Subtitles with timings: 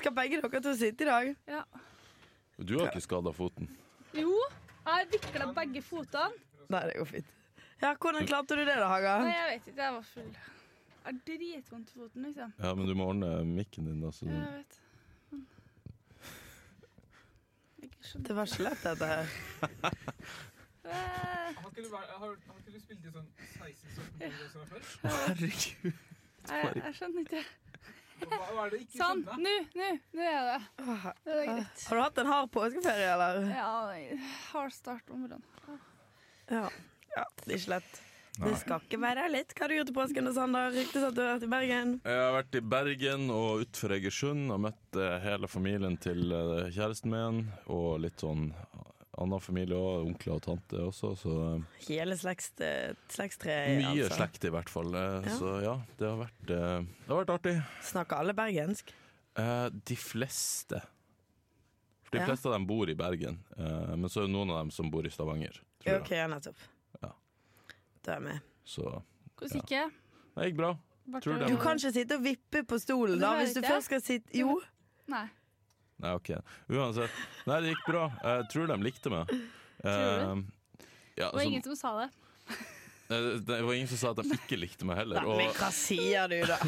[0.00, 1.34] Skal begge dere to sitte i dag?
[1.48, 1.62] Ja.
[2.60, 3.68] Du har ikke skada foten.
[4.16, 4.32] Jo,
[4.84, 6.32] jeg har vikla begge fotene.
[6.70, 7.28] Nei, det går fint.
[7.80, 9.14] Ja, Hvordan klarte du det, da, Haga?
[9.24, 9.82] Nei, jeg vet ikke.
[9.82, 10.30] Jeg var full.
[10.30, 12.50] Jeg har dritvondt i foten, liksom.
[12.60, 14.10] Ja, men du må ordne mikken din, da.
[14.12, 14.36] Så Ja, du...
[14.36, 14.80] jeg vet.
[18.28, 19.26] Det var så lett, dette her.
[20.84, 23.26] Eh, Har ikke du, vært- har, har ikke du spilt i sånn
[23.60, 24.80] 16-17 år før?
[25.04, 25.92] Herregud.
[26.50, 27.42] Jeg, jeg skjønner ikke.
[28.26, 30.58] Hva, hva er det ikke Sånn, nå, nå, nå er det.
[31.24, 31.86] Det er greit.
[31.86, 33.40] Har du hatt en hard påskeferie, eller?
[33.54, 33.72] Ja,
[34.52, 35.82] hard start om morgenen.
[36.50, 36.68] Ja.
[37.16, 37.26] ja.
[37.44, 38.00] Det er ikke lett.
[38.40, 39.52] Det skal ikke være lett.
[39.52, 40.70] Hva har du gjort i påsken, Sander?
[40.72, 41.96] Ryktes at du har vært i Bergen.
[42.06, 46.70] Jeg har vært i Bergen og utenfor Egersund og møtt eh, hele familien til eh,
[46.72, 47.42] kjæresten min.
[47.72, 48.48] Og litt sånn
[49.20, 51.10] annen familie òg, onkler og tante også.
[51.20, 52.52] Så eh, Hele slekts,
[53.12, 53.78] slektstreet.
[53.82, 54.16] mye altså.
[54.16, 54.94] slekt i hvert fall.
[54.94, 55.36] Eh, Ja.
[55.38, 57.54] Så ja, det har vært, eh, det har vært artig.
[57.90, 58.92] Snakker alle bergensk?
[59.38, 60.80] Eh, de fleste.
[62.04, 62.26] For de Ja.
[62.26, 64.90] fleste av dem bor i Bergen, eh, men så er det noen av dem som
[64.90, 65.60] bor i Stavanger.
[65.84, 66.00] Tror.
[66.00, 66.28] OK, jeg.
[66.28, 66.56] nettopp.
[67.02, 67.12] Ja.
[68.02, 68.40] Da er jeg med.
[68.66, 68.82] Så
[69.38, 69.92] Hvordan gikk det?
[70.36, 70.72] det gikk bra.
[71.20, 74.60] Du- kan ikke sitte og vippe på stolen, da, hvis du først skal sitte Jo.
[75.08, 75.28] Nei.
[76.00, 76.30] Nei, ok.
[76.72, 77.22] Uansett.
[77.46, 78.06] Nei, det gikk bra.
[78.24, 79.32] Jeg tror de likte meg.
[79.80, 80.44] Tror du?
[81.16, 82.10] ja, Det var ingen som sa det.
[83.46, 85.24] det var ingen som sa at de ikke likte meg heller.
[85.26, 86.58] Men Og hva sier du, da?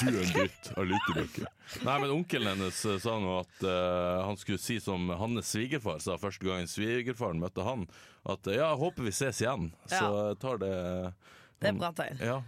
[0.00, 1.52] Du er en dritt, jeg liker deg ikke.
[1.86, 6.02] Nei, men onkelen hennes eh, sa nå at uh, han skulle si som hans svigerfar
[6.02, 7.86] sa første gangen svigerfaren møtte han,
[8.26, 9.70] at eh, ja, håper vi ses igjen.
[9.86, 10.34] Så Ja.
[10.42, 10.74] tar det
[11.62, 12.20] Det er bra tegn.
[12.20, 12.40] Ja.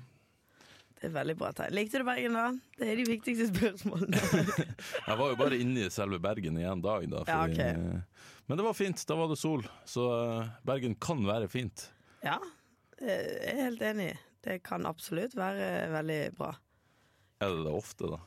[0.96, 1.74] Det er veldig bra tegn.
[1.76, 2.46] Likte du Bergen, da?
[2.80, 4.20] Det er de viktigste spørsmålene.
[5.08, 7.24] Jeg var jo bare inne i selve Bergen i en dag, da.
[7.28, 7.74] Ja, okay.
[8.46, 9.02] Men det var fint.
[9.08, 9.66] Da var det sol.
[9.84, 11.90] Så eh, Bergen kan være fint.
[12.24, 12.38] Ja,
[12.96, 14.08] jeg er helt enig.
[14.40, 16.54] Det kan absolutt være veldig bra.
[17.44, 18.20] Er det det ofte, da?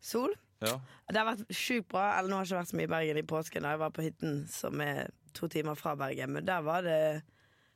[0.00, 0.32] Sol?
[0.64, 0.78] Ja.
[1.10, 2.06] Det har vært sjukt bra.
[2.16, 3.66] Eller nå har jeg ikke vært så mye i Bergen i påsken.
[3.66, 7.00] da Jeg var på hytten som er to timer fra Bergen, men der var det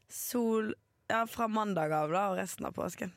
[0.09, 0.73] sol
[1.11, 3.13] ja, fra mandag av da, og resten av påsken.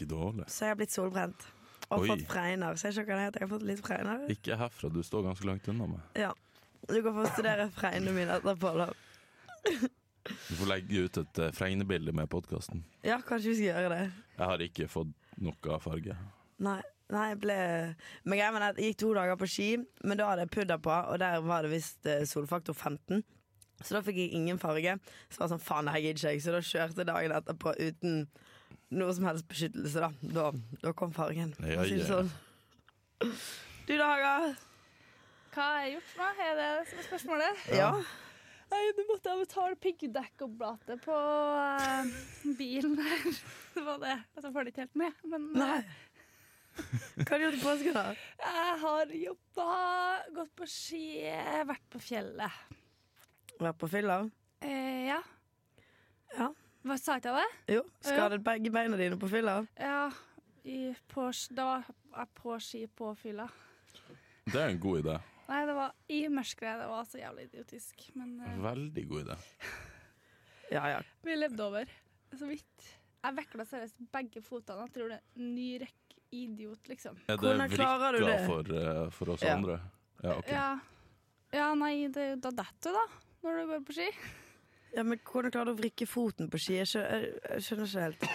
[0.00, 0.46] Ikke dårlig.
[0.48, 1.46] Så jeg har blitt solbrent.
[1.90, 2.08] Og Oi.
[2.08, 2.76] fått fregner.
[2.80, 3.42] Ser ikke hva det heter.
[3.42, 4.22] Jeg har fått litt fregner.
[4.32, 6.04] Ikke herfra, du står ganske langt unna meg.
[6.16, 6.30] Ja.
[6.88, 8.86] Du kan få studere fregnene mine etterpå, da.
[10.30, 12.84] Du får legge ut et uh, fregnebilde med podkasten.
[13.04, 14.06] Ja, kanskje vi skal gjøre det.
[14.36, 15.12] Jeg har ikke fått
[15.42, 16.16] noe farge.
[16.64, 16.78] Nei,
[17.12, 17.58] nei jeg ble
[18.24, 19.68] Men greia var at jeg gikk to dager på ski,
[20.04, 23.20] men da hadde jeg pudder på, og der var det visst eh, solfaktor 15.
[23.80, 24.96] Så da fikk jeg ingen farge.
[25.28, 26.44] Så var det sånn, faen, det her gidder ikke jeg.
[26.44, 28.16] Så da kjørte jeg dagen etterpå uten
[28.90, 30.10] noe som helst beskyttelse, da.
[30.34, 30.50] Da,
[30.82, 31.54] da kom fargen.
[31.62, 32.06] Ja, ja.
[32.08, 32.32] sånn.
[33.20, 34.34] Du da, Haga?
[35.50, 36.26] Hva har jeg gjort nå?
[36.46, 37.64] Er det som er spørsmålet?
[37.74, 37.90] Ja.
[38.70, 42.12] Nei, nå måtte jeg betale piggdekkoblatet på uh,
[42.58, 43.24] bilen her.
[43.74, 44.14] Det var det.
[44.34, 45.80] Altså, jeg får det ikke helt med, men eh, Nei.
[46.80, 48.04] Hva har du gjort i påsken, da?
[48.40, 49.66] jeg har jobba,
[50.36, 51.02] gått på ski,
[51.68, 52.78] vært på fjellet.
[53.60, 54.20] Vært på fylla?
[54.64, 55.18] Eh, ja.
[56.90, 57.52] Hva sa jeg til deg?
[57.70, 57.82] Jo.
[58.02, 59.60] Skadet begge beina dine på fylla?
[59.78, 60.08] Ja.
[60.66, 61.84] I, på, da var
[62.16, 63.46] jeg på ski på fylla.
[64.50, 65.14] Det er en god idé.
[65.50, 66.80] Nei, det var i mørket.
[66.80, 68.02] Det var så jævlig idiotisk.
[68.18, 69.38] Men eh, Veldig god idé.
[70.70, 70.98] Ja, ja.
[71.26, 71.88] vi levde over.
[72.38, 72.84] Så vidt.
[73.24, 74.84] Jeg vekla seriøst begge fotene.
[74.86, 77.16] Jeg tror det er ny rekk idiot, liksom.
[77.26, 78.44] Er det Hvordan klarer du vrikka det?
[78.46, 79.56] for, uh, for oss Ja.
[79.56, 79.80] andre?
[80.22, 80.52] Ja, ok.
[80.54, 80.68] Ja.
[81.58, 83.24] ja, nei, det, da detter du, da.
[83.46, 84.06] Når du går på ski.
[84.96, 86.76] Ja men hvordan klarer du å vrikke foten på ski?
[86.80, 88.28] Jeg skjønner, jeg- jeg skjønner ikke helt.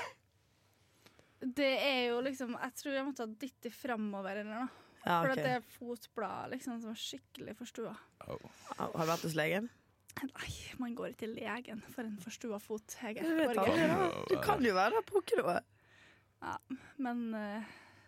[1.56, 4.70] Det er jo liksom Jeg tror jeg måtte ha dytte framover eller noe.
[5.06, 7.92] Ja, For at det er fotbladet liksom, som er skikkelig forstua.
[8.28, 8.40] Oh.
[8.80, 9.70] Har du vært hos legen?
[10.24, 12.96] Nei, man går ikke til legen for en forstua fot.
[13.04, 13.22] Hege.
[13.22, 14.30] Du vet.
[14.32, 15.60] Du kan jo være der på noe.
[16.42, 16.56] Ja,
[16.98, 17.64] men eh,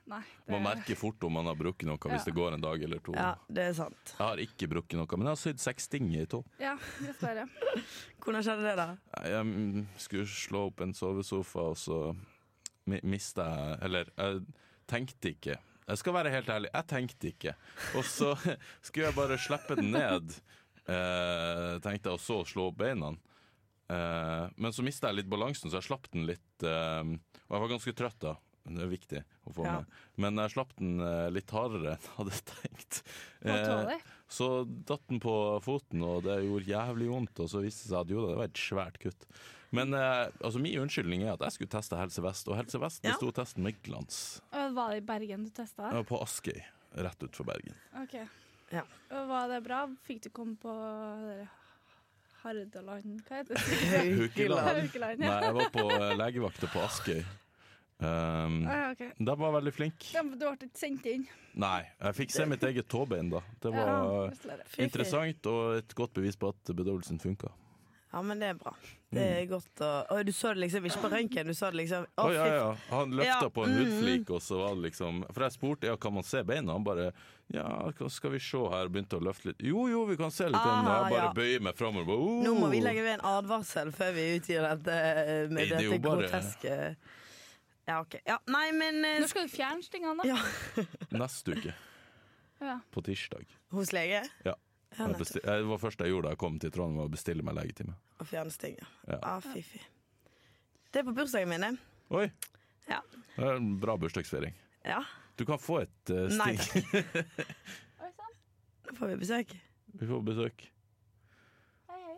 [0.08, 0.22] nei.
[0.24, 3.00] det- Man merker fort om man har brukket noe hvis det går en dag eller
[3.04, 3.14] to.
[3.14, 4.14] Ja, det er sant.
[4.18, 6.44] Jeg har ikke brukket noe, men jeg har sydd seks stinger i to.
[6.60, 7.48] Ja, dessverre.
[8.24, 8.88] Hvordan skjedde det, da?
[9.28, 12.02] Jeg skulle slå opp en sovesofa, og så
[12.88, 14.46] mi- mista jeg Eller jeg
[14.88, 15.58] tenkte ikke.
[15.88, 17.56] Jeg skal være helt ærlig, jeg tenkte ikke.
[17.96, 18.34] Og så
[18.82, 20.34] skulle jeg bare slippe den ned,
[20.88, 23.14] eh, tenkte jeg, og så slå opp beina.
[23.90, 27.04] Eh, men så mista jeg litt balansen, så jeg slapp den litt eh,
[27.48, 28.34] Og jeg var ganske trøtt da.
[28.76, 29.72] Det er viktig å få Ja.
[29.80, 29.86] med.
[30.18, 33.04] Men jeg slapp den eh, litt hardere enn jeg hadde tenkt.
[33.48, 37.40] Eh, så datt den på foten, og det gjorde jævlig vondt.
[37.40, 39.28] Og så viste det seg at jo da, det var et svært kutt.
[39.72, 43.04] Men eh, altså, min unnskyldning er at jeg skulle teste Helse Vest, og Helse Vest
[43.04, 43.12] Ja.
[43.16, 44.42] besto testen med glans.
[44.52, 45.90] Og Var det i Bergen du testa?
[45.92, 46.60] Var på Askøy,
[46.96, 47.76] rett utenfor Bergen.
[48.04, 48.16] Ok.
[48.72, 48.84] Ja.
[49.12, 49.86] Og Var det bra?
[50.08, 50.72] Fikk du komme på
[52.44, 53.62] Hardaland Hva heter det?
[54.38, 55.20] Haukeland.
[55.24, 55.86] Nei, jeg var på
[56.20, 57.22] legevakta på Askøy.
[58.00, 59.16] Um, Ah, ja, ok.
[59.18, 60.12] de var veldig flinke.
[60.14, 61.24] Ja, Du ble ikke sendt inn.
[61.58, 63.42] Nei, jeg fikk se mitt eget tåbein, da.
[63.60, 67.50] Det var ja, interessant og et godt bevis på at bedøvelsen funka.
[68.14, 68.72] Ja, men det er bra.
[69.12, 71.78] Det er godt å Og du så det liksom ikke på røntgen, du så det
[71.80, 72.70] liksom Å, oh, ja, ja.
[72.90, 73.78] Han løfta Ja, på en mm.
[73.80, 76.84] hudflik, og så var det liksom For jeg spurte ja, kan man se beina, han
[76.88, 77.10] bare
[77.56, 77.64] ja,
[77.96, 79.62] hva skal vi se her, begynte å løfte litt.
[79.64, 80.60] Jo, jo, vi kan se litt.
[80.60, 81.30] Ah, og jeg bare ja.
[81.38, 82.20] bøyer meg framover.
[82.20, 82.42] Oh.
[82.44, 85.78] Nå må vi legge ved en advarsel før vi utgir dette eh, med Nei, det
[85.78, 86.76] dette bare- groteske
[87.88, 88.18] Ja, OK.
[88.28, 90.28] Ja, nei, men eh, Når skal du fjerne stingene, da?
[90.28, 90.84] Ja.
[91.24, 91.76] Neste uke,
[92.60, 92.80] Ja.
[92.92, 93.46] på tirsdag.
[93.72, 94.24] Hos lege?
[94.46, 94.56] Ja.
[94.98, 97.44] Ja, Jeg det var første jeg gjorde da jeg kom til Trondheim, var å bestille
[97.46, 97.94] meg legetime.
[98.20, 98.88] Å fjerne sting, ja.
[99.12, 99.18] Ja.
[99.22, 99.82] Ah, fy, fy.
[100.92, 101.74] Det er på bursdagen min, det.
[102.18, 102.26] Oi!
[102.88, 103.02] Ja.
[103.36, 104.56] Det er en bra bursdagsfeiring.
[104.88, 105.02] Ja,
[105.38, 106.88] Du kan få et uh, Nei, sting.
[108.02, 108.34] Oi sann.
[108.88, 109.52] nå får vi besøk.
[110.00, 110.64] Vi får besøk.
[111.92, 112.16] Hei,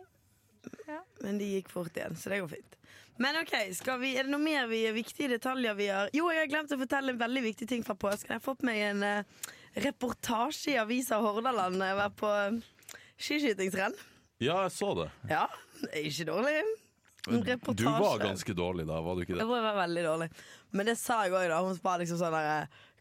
[0.86, 1.00] hei.
[1.26, 2.78] Men de gikk fort igjen, så det går fint.
[3.20, 6.40] Men ok, skal vi, er det noe mer vi, viktige detaljer vi har Jo, jeg
[6.40, 8.32] har glemt å fortelle en veldig viktig ting fra påsken.
[8.32, 9.48] Jeg har fått meg en uh,
[9.84, 11.82] reportasje i Avisa Hordaland.
[11.84, 13.96] Jeg var på uh, skiskytingsrenn.
[14.40, 15.10] Ja, jeg så det.
[15.28, 15.44] Ja,
[16.00, 16.62] ikke dårlig.
[17.28, 17.42] En
[17.76, 19.48] Du var ganske dårlig da, var du ikke Det det?
[19.50, 20.28] var veldig dårlig.
[20.72, 21.58] Men det sa jeg òg, da.
[21.60, 22.54] Hun spør liksom sånn derre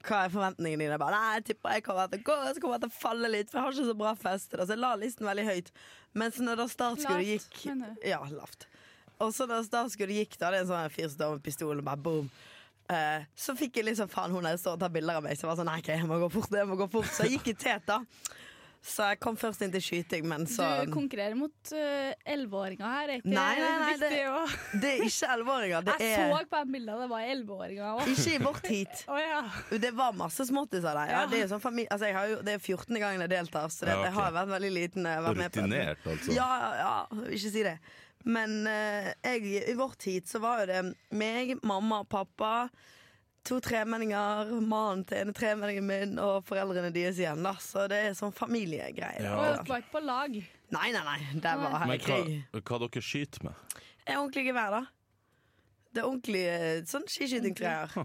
[0.04, 0.98] Hva er forventningene dine?
[0.98, 2.98] Jeg bare, Nei, jeg tipper jeg kommer til å gå, så kommer jeg til å
[3.00, 4.52] falle litt, for jeg har ikke så bra fest.
[4.60, 5.72] Så jeg la listen veldig høyt.
[6.20, 8.06] Mens når da startskuddet gikk mener du?
[8.12, 8.68] Ja, lavt.
[9.20, 11.78] Og så da startskuddet gikk, da, det er en sånn fyr som står med pistol
[11.78, 12.30] og bare boom.
[12.90, 15.46] Eh, så fikk jeg liksom faen, hun der står og tar bilder av meg, så
[15.46, 16.54] jeg var sånn nei, okay, jeg må gå fort.
[16.56, 18.00] Jeg må gå fort Så jeg gikk i tet, da.
[18.80, 23.10] Så jeg kom først inn til skyting, men så Du konkurrerer mot eh, elleve-åringer her.
[23.12, 25.84] Er ikke Nei, nei, nei, viktig det- å- Det er ikke elleveåringer.
[25.90, 28.08] Det Jeg er så på de bildene, det var elleve-åringer òg.
[28.16, 29.04] ikke i vårt heat.
[29.12, 29.42] oh, ja.
[29.84, 31.12] Det var masse småttiser der.
[31.12, 31.26] Ja, Ja.
[31.28, 33.00] det, er jo sånn familie, altså jeg har jo, det er 14.
[33.04, 34.06] gangen jeg deltar, så det, Ja, ok.
[34.06, 35.04] jeg har vært veldig liten.
[35.12, 35.60] jeg vært med på.
[35.68, 36.34] Rutinert, altså.
[36.40, 37.80] Ja, ja, ja, ikke si det.
[38.28, 40.80] Men eh, jeg, i vår tid så var jo det
[41.16, 42.70] meg, mamma, pappa,
[43.48, 47.42] to tremenninger, mannen til ene tremenningen min og foreldrene deres igjen.
[47.46, 49.24] da Så det er sånn familiegreier.
[49.24, 49.36] Ja.
[49.38, 50.40] Og dere var ikke på lag.
[50.76, 51.20] Nei, nei, nei.
[51.40, 52.32] Det var her Men i krig.
[52.52, 53.66] hva, hva dere skyter med?
[54.06, 54.84] Er ordentlig gevær, da.
[55.90, 57.96] Det er ordentlig eh, sånn skiskytinggreier.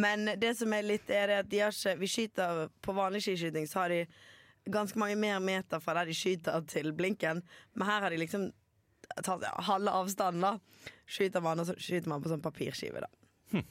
[0.00, 3.20] Men det som er litt, er det at de har ikke Vi skyter på vanlig
[3.26, 4.00] skiskyting, så har de
[4.72, 7.42] ganske mange mer meter fra der de skyter til blinken.
[7.76, 8.46] Men her har de liksom
[9.04, 10.90] ja, halve avstanden, da.
[11.06, 13.10] Skyter man, og så skyter man på sånn papirskive, da.
[13.52, 13.64] Hm.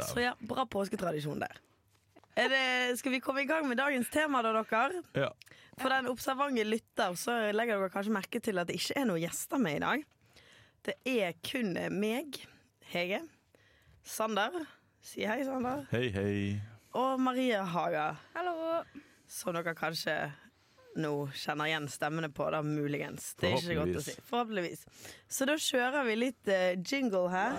[0.00, 1.60] Så ja, bra påsketradisjon der.
[2.34, 2.62] Er det,
[2.98, 5.02] skal vi komme i gang med dagens tema, da, dere?
[5.14, 5.28] Ja.
[5.78, 9.22] For den observante lytter så legger dere kanskje merke til at det ikke er noen
[9.22, 10.04] gjester med i dag.
[10.84, 12.40] Det er kun meg,
[12.92, 13.22] Hege,
[14.04, 14.58] Sander,
[15.02, 16.34] si hei, Sander, Hei, hei.
[16.98, 18.82] og Marie Haga, Hallo.
[19.30, 20.14] som dere kanskje
[20.96, 23.32] nå kjenner igjen stemmene på, da muligens.
[23.40, 24.14] Det er ikke godt å si.
[24.28, 24.84] Forhåpentligvis.
[25.30, 27.58] Så da kjører vi litt uh, jingle her.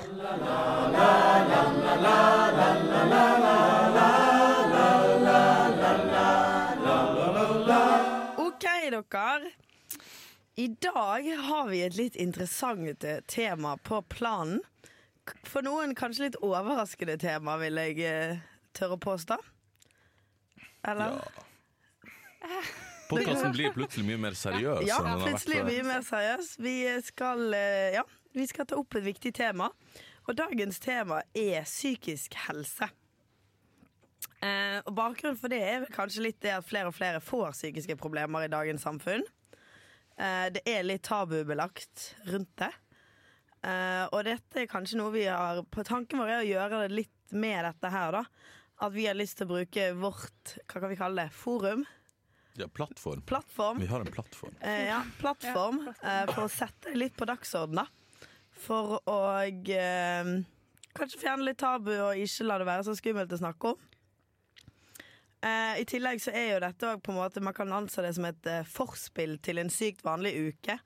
[8.46, 9.54] OK, dere.
[10.56, 14.62] I dag har vi et litt interessant eh, tema på planen.
[15.44, 18.44] For noen kanskje litt overraskende tema, vil jeg uh,
[18.78, 19.40] tørre å påstå.
[20.88, 21.20] Eller?
[22.46, 22.62] Ja.
[23.10, 26.56] Podkasten blir plutselig mye mer seriøs Ja, plutselig mye mer seriøs.
[26.62, 26.76] Vi
[27.06, 28.04] skal, eh, ja,
[28.34, 29.70] vi skal ta opp et viktig tema.
[30.26, 32.90] Og dagens tema er psykisk helse.
[34.42, 37.98] Eh, og Bakgrunnen for det er kanskje litt det at flere og flere får psykiske
[38.02, 39.24] problemer i dagens samfunn.
[40.18, 42.72] Eh, det er litt tabubelagt rundt det.
[43.66, 46.98] Eh, og dette er kanskje noe vi har På tanken vår er å gjøre det
[47.00, 48.26] litt med dette her, da.
[48.86, 51.86] At vi har lyst til å bruke vårt hva kan vi kalle det, forum,
[52.56, 53.22] Ja, plattform.
[53.28, 54.54] plattform, Vi har en plattform.
[54.62, 57.84] Eh, ja, plattform eh, for å sette det litt på dagsordenen.
[57.84, 58.32] da.
[58.66, 60.30] For å eh,
[60.96, 63.82] kanskje fjerne litt tabu og ikke la det være så skummelt å snakke om.
[65.46, 68.16] Eh, I tillegg så er jo dette òg på en måte Man kan anse det
[68.18, 70.80] som et eh, forspill til en sykt vanlig uke.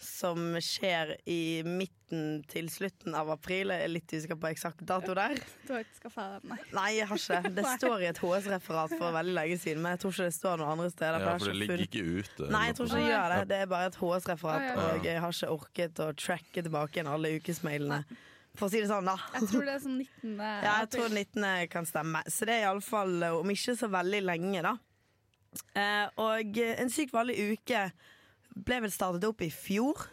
[0.00, 3.68] Som skjer i midten til slutten av april.
[3.68, 5.36] Jeg er litt usikker på eksakt dato der.
[5.66, 6.86] Du har ikke skaffa deg nei.
[6.96, 7.52] Jeg har ikke det.
[7.60, 10.62] Det står i et HS-referat for veldig lenge siden, men jeg tror ikke det står
[10.62, 11.26] noen andre steder.
[11.26, 12.48] Ja, for det ligger ikke ute.
[12.56, 13.42] Nei, jeg tror ikke jeg gjør det.
[13.52, 17.34] Det er bare et HS-referat, og jeg har ikke orket å tracke tilbake igjen alle
[17.36, 18.02] ukesmailene.
[18.58, 19.14] For å si det sånn, da.
[19.36, 20.38] Jeg tror det er sånn 19.
[20.66, 21.44] Ja, jeg tror 19.
[21.70, 22.24] kan stemme.
[22.26, 24.74] Så det er iallfall om ikke så veldig lenge, da.
[25.74, 27.84] Eh, og en sykt vanlig uke
[28.54, 30.06] ble vel startet opp i fjor.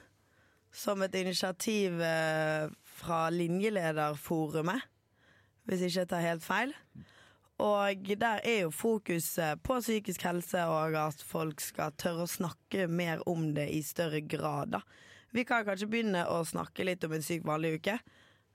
[0.77, 2.67] Som et initiativ eh,
[2.99, 4.83] fra Linjelederforumet,
[5.65, 6.73] hvis ikke jeg tar helt feil.
[7.63, 12.85] Og der er jo fokuset på psykisk helse og at folk skal tørre å snakke
[12.85, 14.75] mer om det i større grad.
[14.75, 14.83] da.
[15.33, 17.97] Vi kan kanskje begynne å snakke litt om en syk vanlig uke.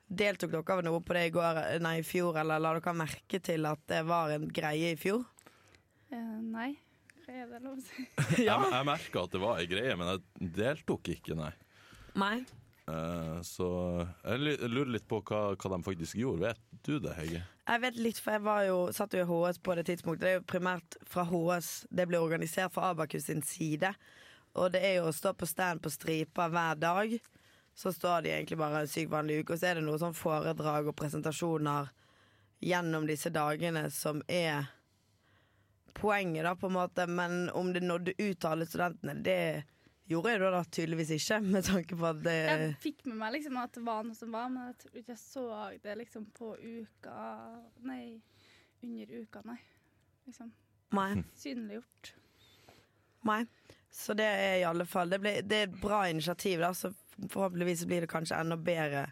[0.06, 3.66] Deltok dere noe på det i, går, nei, i fjor, eller la dere merke til
[3.66, 5.24] at det var en greie i fjor?
[6.12, 6.76] Eh, nei,
[7.28, 8.06] er det lov å si?
[8.46, 8.56] Ja.
[8.62, 11.52] Jeg, jeg merka at det var ei greie, men jeg deltok ikke, nei.
[12.18, 12.36] Nei.
[12.90, 13.68] Eh, så
[14.24, 16.50] jeg lu- lurer litt på hva, hva de faktisk gjorde.
[16.50, 17.42] Vet du det, Hege?
[17.68, 20.24] Jeg vet litt, for jeg var jo, satt jo i HS på det tidspunktet.
[20.26, 23.92] Det er jo primært fra HS det ble organisert fra Abakus sin side.
[24.58, 27.14] Og det er jo å stå på stand på stripa hver dag.
[27.78, 30.12] Så står de egentlig bare en syk vanlig uke, og så er det noe sånn
[30.18, 31.88] foredrag og presentasjoner
[32.62, 34.66] gjennom disse dagene som er
[35.94, 37.06] poenget, da, på en måte.
[37.06, 39.64] Men om det nådde ut til alle studentene, det
[40.10, 43.36] gjorde jeg da, da tydeligvis ikke, med tanke på at det Jeg fikk med meg
[43.36, 45.46] liksom at det var noe som var, men jeg tror ikke jeg så
[45.84, 47.18] det liksom på uka
[47.88, 48.02] Nei,
[48.82, 49.60] under uka, nei.
[50.26, 50.50] Liksom
[50.92, 51.22] Nei.
[51.38, 52.12] synliggjort.
[53.24, 53.44] Nei.
[53.92, 56.92] Så det er i alle fall Det, ble, det er et bra initiativ, da, så
[57.28, 59.06] forhåpentligvis blir det kanskje enda bedre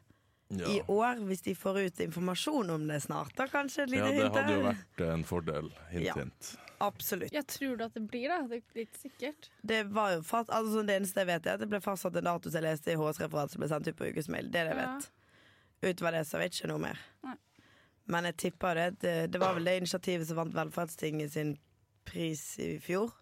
[0.51, 3.31] i år, hvis de får ut informasjon om det snart.
[3.39, 5.69] Da kanskje et ja, det hadde jo vært en fordel.
[5.93, 6.15] Hint, Ja.
[6.19, 6.57] hint.
[6.81, 7.31] Absolutt.
[7.33, 8.39] Jeg tror du at det blir det?
[8.49, 9.51] Det er litt sikkert.
[9.63, 12.25] Det var jo fast, altså Det eneste jeg vet, er at det ble fastsatt en
[12.25, 14.51] dato jeg leste i HS-referat som ble sendt ut på ukesmail.
[14.51, 14.95] Det er det jeg Ja.
[14.97, 15.11] vet.
[15.83, 16.99] Utover det så vet jeg ikke noe mer.
[17.25, 17.37] Nei.
[18.07, 18.99] Men jeg tipper det.
[19.01, 21.59] Det, det var vel det initiativet som vant Velferdstinget sin
[22.05, 23.13] pris i fjor.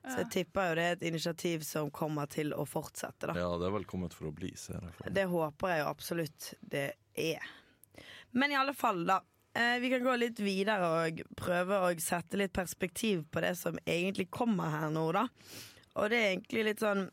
[0.00, 3.34] Så jeg tipper jo det er et initiativ som kommer til å fortsette, da.
[3.36, 4.94] Ja, det er vel kommet for å bli, ser jeg.
[4.96, 5.16] for meg.
[5.18, 6.86] Det håper jeg jo absolutt det
[7.20, 7.50] er.
[8.32, 9.18] Men i alle fall, da.
[9.52, 13.76] Eh, vi kan gå litt videre og prøve å sette litt perspektiv på det som
[13.84, 15.26] egentlig kommer her nå, da.
[15.98, 17.08] Og det er egentlig litt sånn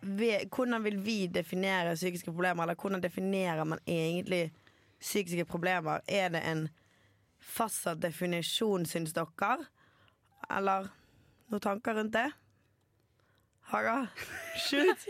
[0.00, 4.46] Hvordan vil vi definere psykiske problemer, eller hvordan definerer man egentlig
[5.02, 6.00] psykiske problemer?
[6.08, 6.62] Er det en
[7.44, 9.66] fastsatt definisjon, syns dere?
[10.48, 10.88] Eller
[11.50, 12.28] noen tanker rundt det?
[13.70, 13.96] Haga?
[14.66, 15.06] Shoot!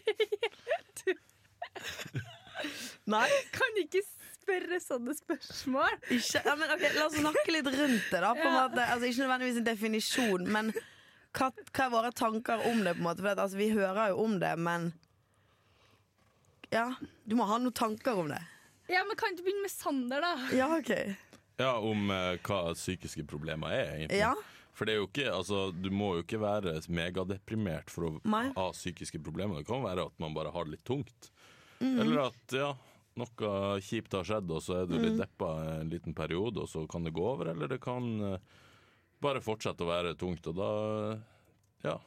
[3.10, 3.26] Nei?
[3.54, 5.94] Kan ikke spørre sånne spørsmål.
[6.12, 8.20] Ikke, ja, men ok, La oss snakke litt rundt det.
[8.20, 8.52] da på Ja.
[8.56, 8.84] måte.
[8.84, 10.72] Altså, Ikke nødvendigvis en definisjon, men
[11.32, 12.94] hva, hva er våre tanker om det?
[12.96, 14.92] på en måte For at, altså, Vi hører jo om det, men
[16.72, 16.94] Ja,
[17.26, 18.42] du må ha noen tanker om det.
[18.90, 20.34] Ja, men Kan du begynne med Sander, da?
[20.54, 20.90] Ja, ok
[21.58, 24.18] Ja, om uh, hva psykiske problemer er, egentlig.
[24.18, 24.34] Ja,
[24.80, 28.46] For det er jo ikke, altså, du må jo ikke være megadeprimert for å Nei.
[28.56, 29.60] ha psykiske problemer.
[29.60, 31.28] Det kan være at man bare har det litt tungt.
[31.82, 31.98] Mhm.
[32.00, 32.70] Eller at ja,
[33.20, 33.50] noe
[33.84, 35.20] kjipt har skjedd, og så er du litt mm.
[35.20, 37.52] deppa en liten periode, og så kan det gå over.
[37.52, 38.56] Eller det kan eh,
[39.20, 40.70] bare fortsette å være tungt, og da
[41.84, 41.98] Ja.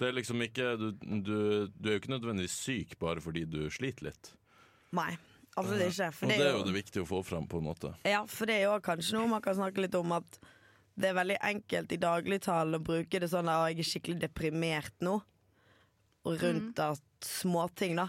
[0.00, 1.36] Det er liksom ikke Du, du,
[1.70, 4.32] du er jo ikke nødvendigvis syk bare fordi du sliter litt.
[4.96, 5.12] Nei,
[5.52, 6.10] absolutt ikke.
[6.16, 7.92] For og det det er jo det viktige å få fram, på en måte.
[8.08, 10.40] ja, for det er jo kanskje noe man kan snakke litt om at
[10.96, 14.92] det er veldig enkelt i dagligtalen å bruke det sånn at jeg er skikkelig deprimert
[15.02, 15.16] nå.
[16.24, 18.08] Og rundt at småting, da.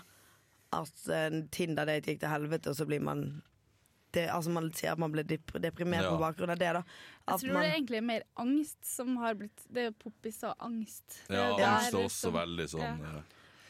[0.76, 3.42] At en Tinder-date gikk til helvete, og så blir man
[4.16, 6.12] det, altså Man sier at man blir deprimert Ja.
[6.14, 6.70] på bakgrunn av det.
[6.74, 6.84] da
[7.28, 10.42] Jeg tror man, det er egentlig mer angst som har blitt Det er jo poppis
[10.48, 11.22] og angst.
[11.28, 13.18] Det Ja, er angst er også som- veldig sånn Ja.
[13.18, 13.22] eh,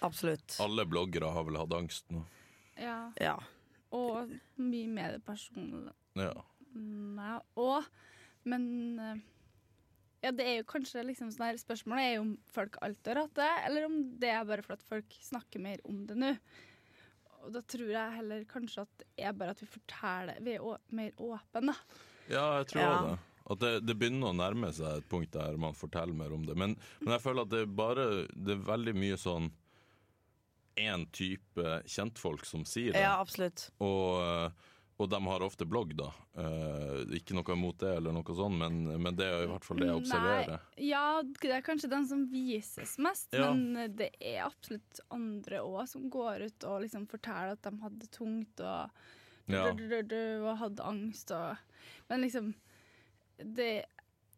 [0.04, 0.58] Absolutt.
[0.60, 2.24] Alle bloggere har vel hatt angst nå.
[2.78, 3.12] Ja.
[3.20, 3.40] Ja.
[3.92, 4.30] Og
[4.60, 5.94] mye mer personlig.
[6.16, 6.34] Ja.
[6.76, 7.86] Nei, og
[8.46, 8.66] Men
[9.02, 9.24] eh,
[10.26, 13.22] ja, det er jo kanskje liksom sånn her Spørsmålet er jo om folk alltid har
[13.26, 16.32] hatt det, eller om det er bare for at folk snakker mer om det nå.
[17.46, 20.64] Og da tror jeg heller kanskje at det er bare at vi forteller Vi er
[20.66, 21.76] å, mer åpne, da.
[22.32, 22.94] Ja, jeg tror Ja.
[23.12, 23.18] det.
[23.46, 26.56] At det, det begynner å nærme seg et punkt der man forteller mer om det.
[26.58, 26.72] Men,
[27.04, 29.52] men jeg føler at det er bare Det er veldig mye sånn
[30.82, 33.04] én type kjentfolk som sier det.
[33.06, 33.68] ja, absolutt.
[33.80, 36.06] Og, eh, og de har ofte blogg, da.
[36.40, 39.82] Eh, ikke noe imot det, eller noe sånt, men, men det er i hvert fall
[39.82, 40.54] det jeg observerer.
[40.78, 41.02] Nei, ja,
[41.42, 43.50] det er kanskje den som vises mest, Ja.
[43.54, 48.08] men det er absolutt andre òg som går ut og liksom forteller at de hadde
[48.16, 48.90] tungt og,
[49.52, 49.66] Ja.
[49.70, 51.58] og hadde angst og
[52.10, 52.54] Men liksom
[53.38, 53.86] det,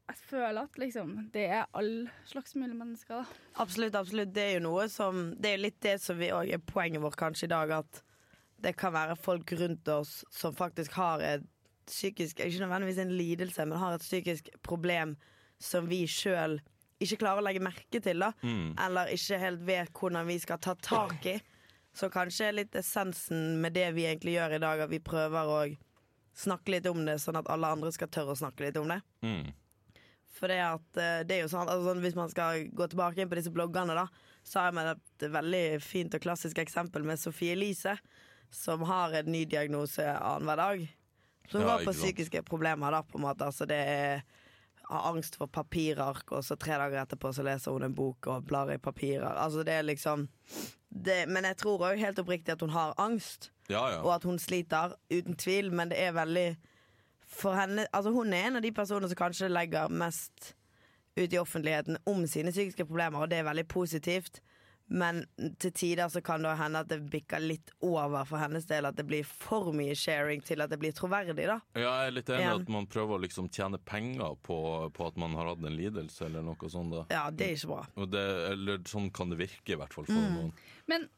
[0.10, 3.26] Jeg føler at liksom det er all slags mulige mennesker, da.
[3.62, 4.34] Absolutt, absolutt.
[4.34, 7.16] Det er jo noe som Det er jo litt det som vi er poenget vårt
[7.20, 8.02] kanskje i dag, at
[8.64, 11.46] det kan være folk rundt oss som faktisk har et
[11.88, 15.16] psykisk Ikke nødvendigvis en lidelse, men har et psykisk problem
[15.60, 16.58] som vi sjøl
[17.00, 18.34] ikke klarer å legge merke til, da.
[18.42, 18.74] Mm.
[18.82, 21.38] Eller ikke helt vet hvordan vi skal ta tak i.
[21.96, 25.62] Så kanskje litt essensen med det vi egentlig gjør i dag, at vi prøver å
[26.38, 29.00] snakke litt om det, sånn at alle andre skal tørre å snakke litt om det.
[29.24, 29.54] Mm.
[30.38, 33.22] For det, at, eh, det er jo sånn, altså, sånn Hvis man skal gå tilbake
[33.22, 34.10] inn på disse bloggene, da
[34.48, 37.98] så har jeg et veldig fint og klassisk eksempel med Sofie Elise,
[38.52, 40.88] som har en ny diagnose annenhver dag.
[41.52, 43.46] Som Ja, går på psykiske problemer, da, på en måte.
[43.46, 44.22] Altså, det er
[44.90, 48.46] har angst for papirark, og så tre dager etterpå så leser hun en bok og
[48.48, 49.28] blar i papirer.
[49.36, 50.28] Altså det er liksom
[50.90, 54.00] det, Men jeg tror òg helt oppriktig at hun har angst, Ja, ja.
[54.02, 56.58] og at hun sliter, uten tvil, men det er veldig
[57.28, 60.54] For henne Altså hun er en av de personene som kanskje legger mest
[61.18, 64.40] ut i offentligheten om sine psykiske problemer, og det er veldig positivt.
[64.90, 65.26] Men
[65.60, 68.86] til tider så kan det hende at det bikker litt over for hennes del.
[68.88, 71.58] At det blir for mye sharing til at det blir troverdig, da.
[71.76, 74.60] Ja, jeg er litt enig i at man prøver å liksom tjene penger på,
[74.96, 76.92] på at man har hatt en lidelse, eller noe sånt.
[76.96, 77.04] da.
[77.12, 77.84] Ja, det er ikke bra.
[77.98, 80.34] Og det, eller sånn kan det virke, i hvert fall for Mm.
[80.40, 80.54] noen.
[80.88, 81.10] Men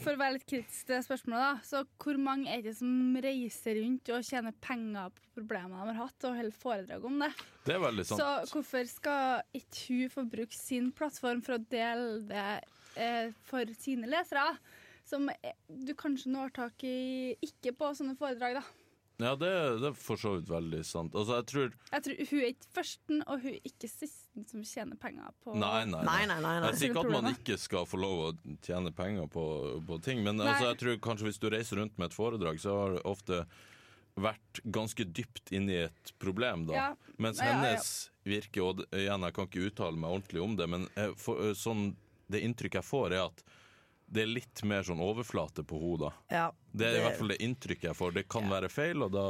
[0.00, 3.16] for å være litt kritisk til det spørsmålet, da, så hvor mange er det som
[3.20, 7.30] reiser rundt og tjener penger på problemene de har hatt, og holder foredrag om det?
[7.66, 8.22] Det er veldig sant.
[8.22, 12.46] Så hvorfor skal ikke hun få bruke sin plattform for å dele det
[12.96, 14.46] eh, for sine lesere?
[15.08, 18.89] Som eh, du kanskje når tak i ikke på sånne foredrag, da.
[19.22, 19.50] Ja, det,
[19.82, 21.14] det er for så vidt veldig sant.
[21.14, 24.62] Altså, jeg tror Jeg tror Hun er ikke førsten, og hun er ikke sisten som
[24.64, 26.02] tjener penger på Nei, nei.
[26.06, 26.54] Nei, nei, nei.
[26.64, 26.70] nei.
[26.70, 28.30] Jeg sier ikke at man ikke skal få lov å
[28.66, 29.44] tjene penger på,
[29.88, 32.76] på ting, men altså, jeg tror kanskje hvis du reiser rundt med et foredrag, så
[32.82, 33.42] har det ofte
[34.20, 36.74] vært ganske dypt inni et problem, da.
[36.74, 36.88] Ja.
[37.22, 37.58] Mens Ja, ja, ja.
[37.62, 41.40] hennes virke, og igjen, jeg kan ikke uttale meg ordentlig om det, men jeg, får-
[41.46, 41.84] øh, sånn,
[42.30, 43.44] det inntrykket jeg får, er at
[44.12, 46.12] det er litt mer sånn overflate på hodet.
[46.30, 48.12] Ja, Det er i hvert fall det inntrykket jeg får.
[48.14, 49.22] Det kan være feil, og da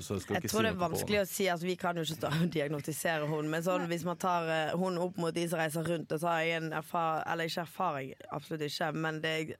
[0.00, 1.22] så jeg skal Jeg ikke tror si det er vanskelig det.
[1.26, 1.48] å si.
[1.50, 4.76] Altså, vi kan jo ikke stå og diagnostisere hun, men sånn, hvis man tar uh,
[4.78, 7.60] hun opp mot de som reiser rundt, og så har jeg en erfaring Eller ikke
[7.66, 9.56] erfaring, absolutt ikke, men det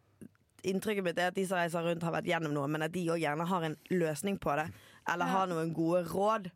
[0.63, 3.01] Inntrykket mitt er at de som reiser rundt, har vært gjennom noe, men at de
[3.11, 4.69] òg gjerne har en løsning på det.
[5.11, 5.33] Eller Ja.
[5.33, 6.51] har noen gode råd.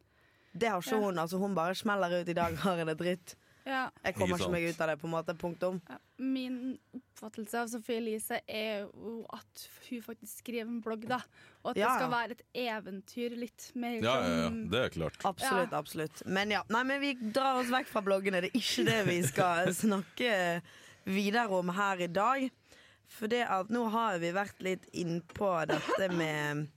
[0.57, 1.01] Det har ikke Ja.
[1.01, 1.19] hun.
[1.19, 3.35] Altså, hun bare smeller ut i dag, har en det dritt.
[3.67, 3.89] Ja.
[4.05, 5.35] Jeg kommer Ikke meg ut av det, på en måte.
[5.35, 5.81] Punktum.
[5.91, 6.59] Ja, Min
[6.95, 11.19] oppfattelse av Sophie Elise er jo at hun faktisk skriver en blogg, da.
[11.65, 14.51] Og at Ja, det skal være et eventyr litt mer Ja, ja, ja.
[14.71, 15.19] Det er klart.
[15.27, 15.79] Absolutt, Ja.
[15.81, 16.23] absolutt.
[16.27, 18.41] Men ja, nei, men vi drar oss vekk fra bloggene.
[18.47, 20.63] Det er ikke det vi skal snakke
[21.05, 22.47] videre om her i dag.
[23.09, 26.69] For det at nå har vi vært litt innpå dette med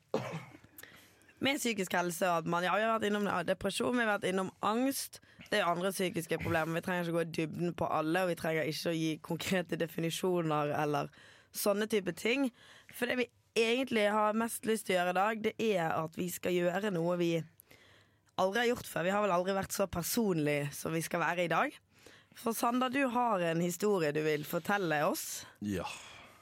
[1.40, 2.26] med psykisk helse.
[2.28, 5.22] Og at man, ja, vi har vært innom depresjon, vi har vært innom angst.
[5.50, 6.78] Det er andre psykiske problemer.
[6.78, 9.80] Vi trenger ikke gå i dybden på alle, og vi trenger ikke å gi konkrete
[9.82, 11.10] definisjoner eller
[11.56, 12.50] sånne type ting.
[12.94, 16.18] For det vi egentlig har mest lyst til å gjøre i dag, det er at
[16.20, 17.32] vi skal gjøre noe vi
[18.40, 19.08] aldri har gjort før.
[19.08, 21.74] Vi har vel aldri vært så personlige som vi skal være i dag.
[22.40, 25.44] For Sander, du har en historie du vil fortelle oss.
[25.66, 25.88] Ja.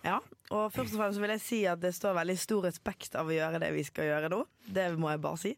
[0.05, 0.19] Ja,
[0.53, 3.33] og først og fremst vil jeg si at det står veldig stor respekt av å
[3.33, 4.43] gjøre det vi skal gjøre nå.
[4.63, 5.53] Det må jeg bare si.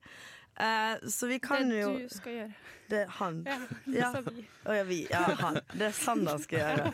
[0.60, 2.54] Eh, så vi kan det jo du skal gjøre.
[2.90, 3.44] Det er han.
[3.46, 3.60] Ja,
[3.94, 4.12] Ja.
[4.16, 4.44] sa vi.
[4.66, 5.08] Oh, ja, vi.
[5.12, 5.60] Ja, han.
[5.78, 6.94] Det Sander skal gjøre.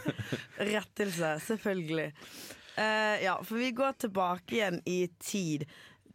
[0.60, 2.10] Rettelse, selvfølgelig.
[2.78, 5.66] Eh, ja, for vi går tilbake igjen i tid.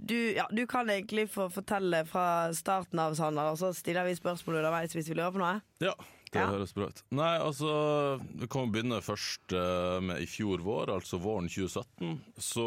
[0.01, 4.15] Du, ja, du kan egentlig få fortelle fra starten av, Sander, og så stiller vi
[4.17, 5.59] spørsmål underveis hvis vi lurer på noe.
[5.85, 5.95] Ja,
[6.33, 6.47] det Ja.
[6.53, 7.03] høres bra ut.
[7.11, 12.21] Nei, altså Vi kan begynne først eh, med i fjor vår, altså våren 2017.
[12.39, 12.67] Så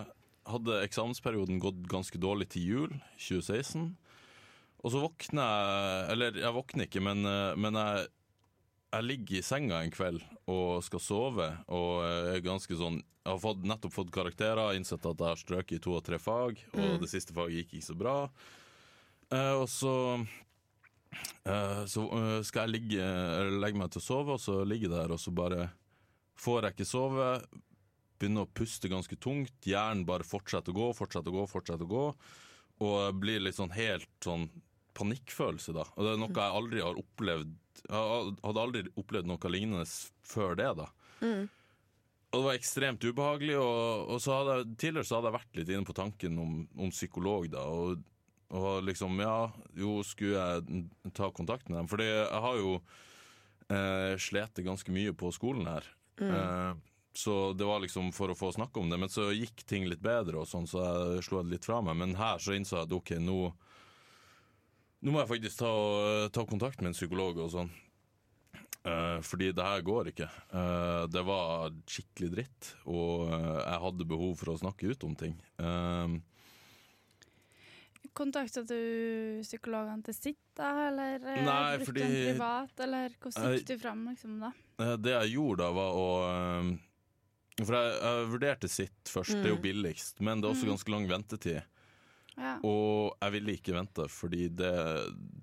[0.00, 0.04] eh,
[0.50, 3.96] hadde eksamensperioden gått ganske dårlig til jul 2016.
[4.82, 8.06] Og så våkner jeg Eller jeg våkner ikke, men, eh, men jeg,
[8.92, 13.42] jeg ligger i senga en kveld og skal sove, og er ganske sånn Jeg har
[13.42, 16.96] fått, nettopp fått karakterer, innsett at jeg har strøket i to og tre fag, og
[17.00, 18.16] det siste faget gikk ikke så bra.
[19.30, 19.92] Eh, og så
[21.44, 22.06] Eh, så
[22.46, 23.10] skal jeg ligge,
[23.60, 25.68] legge meg til å sove, og så ligge der, og så bare
[26.40, 27.28] får jeg ikke sove.
[28.20, 29.54] Begynner å puste ganske tungt.
[29.66, 32.04] Hjernen bare fortsetter å gå, fortsetter å gå, fortsetter å gå.
[32.86, 34.48] Og blir litt sånn helt sånn
[34.98, 35.86] panikkfølelse, da.
[35.96, 39.86] Og det er noe jeg aldri har opplevd Jeg hadde aldri opplevd noe lignende
[40.28, 40.88] før det, da.
[42.32, 45.58] Og det var ekstremt ubehagelig, og, og så hadde jeg, tidligere så hadde jeg vært
[45.60, 47.66] litt inne på tanken om, om psykolog, da.
[47.68, 48.08] Og
[48.52, 49.48] og liksom, ja,
[49.80, 51.88] jo, skulle jeg ta kontakt med dem?
[51.88, 52.74] Fordi jeg har jo
[53.72, 55.86] eh, slitt ganske mye på skolen her.
[56.20, 56.72] Eh,
[57.16, 58.98] så det var liksom for å få snakke om det.
[59.00, 60.84] Men så gikk ting litt bedre, og sånn, så
[61.16, 61.96] jeg slo det litt fra meg.
[62.00, 63.38] Men her så innså jeg at OK, nå,
[65.02, 65.72] nå må jeg faktisk ta,
[66.34, 67.72] ta kontakt med en psykolog og sånn.
[68.82, 70.26] Uh, fordi det her går ikke.
[70.50, 75.14] Uh, det var skikkelig dritt, og uh, jeg hadde behov for å snakke ut om
[75.18, 75.36] ting.
[78.12, 78.78] Kontakta du
[79.46, 80.72] psykologene til sitt, da?
[80.88, 82.82] Eller Nei, brukte fordi- en privat?
[82.84, 84.50] Eller hvordan gikk du fram, liksom, da?
[84.98, 86.08] Det jeg gjorde da, var å
[87.62, 90.90] For jeg, jeg vurderte sitt først, det er jo billigst, men det er også ganske
[90.90, 91.62] lang ventetid.
[92.42, 92.56] Ja.
[92.66, 94.72] Og jeg ville ikke vente, fordi det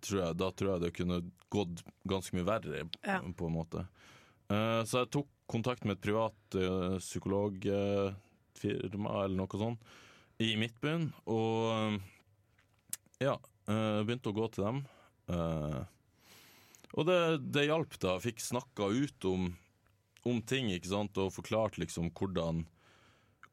[0.03, 1.21] tror jeg, da tror jeg det kunne
[1.53, 1.79] gått
[2.12, 3.19] ganske mye verre, Ja.
[3.23, 3.79] på en måte.
[4.51, 9.79] Eh, Så jeg tok kontakt med et privat eh, psykologfirma eller noe sånt
[10.39, 11.95] i Midtbyen, og eh,
[13.25, 13.35] ja,
[13.67, 14.77] begynte å gå til dem.
[16.97, 17.17] Og det,
[17.53, 18.15] det hjalp, da.
[18.17, 19.43] Jeg fikk snakka ut om,
[20.25, 22.63] om ting, ikke sant, og forklart liksom hvordan,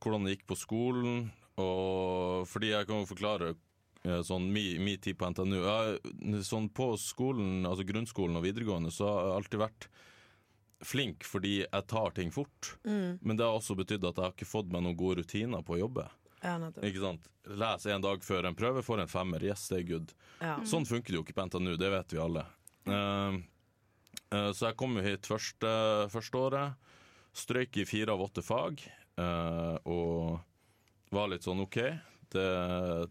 [0.00, 1.26] hvordan det gikk på skolen.
[1.62, 6.68] Og fordi jeg kan jo forklare eh, sånn min mi tid på NTNU jeg, Sånn
[6.68, 9.88] på skolen, altså grunnskolen og videregående, så har jeg alltid vært
[10.84, 12.74] flink fordi jeg tar ting fort.
[12.84, 13.18] Mm.
[13.22, 15.76] Men det har også betydd at jeg har ikke fått meg noen gode rutiner på
[15.76, 16.06] å jobbe.
[16.42, 16.58] Ja.
[16.84, 17.28] Ikke sant?
[17.56, 19.44] Les en dag før en prøve, får en femmer.
[19.44, 20.12] Yes, det er good.
[20.42, 20.56] Ja.
[20.68, 22.44] Sånn funker det jo ikke på NTNU, det vet vi alle.
[22.86, 23.38] Uh,
[24.34, 25.72] uh, så jeg kom jo hit første,
[26.12, 26.92] første året.
[27.36, 28.84] Strøyk i fire av åtte fag.
[29.16, 30.36] Uh, og
[31.14, 31.78] var litt sånn OK,
[32.34, 32.48] det,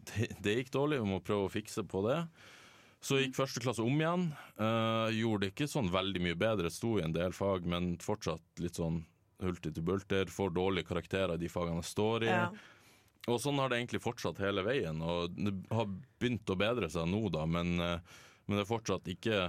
[0.10, 2.20] det, det gikk dårlig, vi må prøve å fikse på det.
[3.06, 4.30] Så gikk første klasse om igjen.
[4.58, 8.64] Uh, gjorde det ikke sånn veldig mye bedre, sto i en del fag, men fortsatt
[8.64, 9.04] litt sånn
[9.44, 10.32] hulter til bulter.
[10.32, 12.32] Får dårlige karakterer i de fagene jeg står i.
[12.32, 12.48] Ja.
[13.30, 15.88] Og sånn har det egentlig fortsatt hele veien, og det har
[16.22, 19.40] begynt å bedre seg nå, da, men, uh, men det er fortsatt ikke,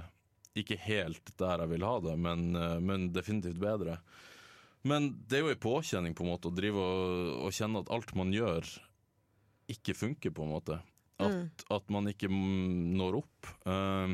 [0.57, 3.99] ikke helt der jeg vil ha det, men, uh, men definitivt bedre.
[4.87, 7.91] Men det er jo en påkjenning på en måte å drive og, og kjenne at
[7.93, 8.67] alt man gjør,
[9.73, 10.79] ikke funker, på en måte.
[11.17, 13.49] At, at man ikke mm, når opp.
[13.65, 14.13] Uh,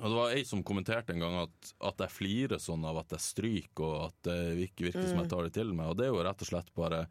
[0.00, 3.12] og det var ei som kommenterte en gang at, at jeg flirer sånn av at
[3.12, 5.90] jeg stryker, og at det ikke virker som jeg tar det til meg.
[5.92, 7.02] Og det er jo rett og slett bare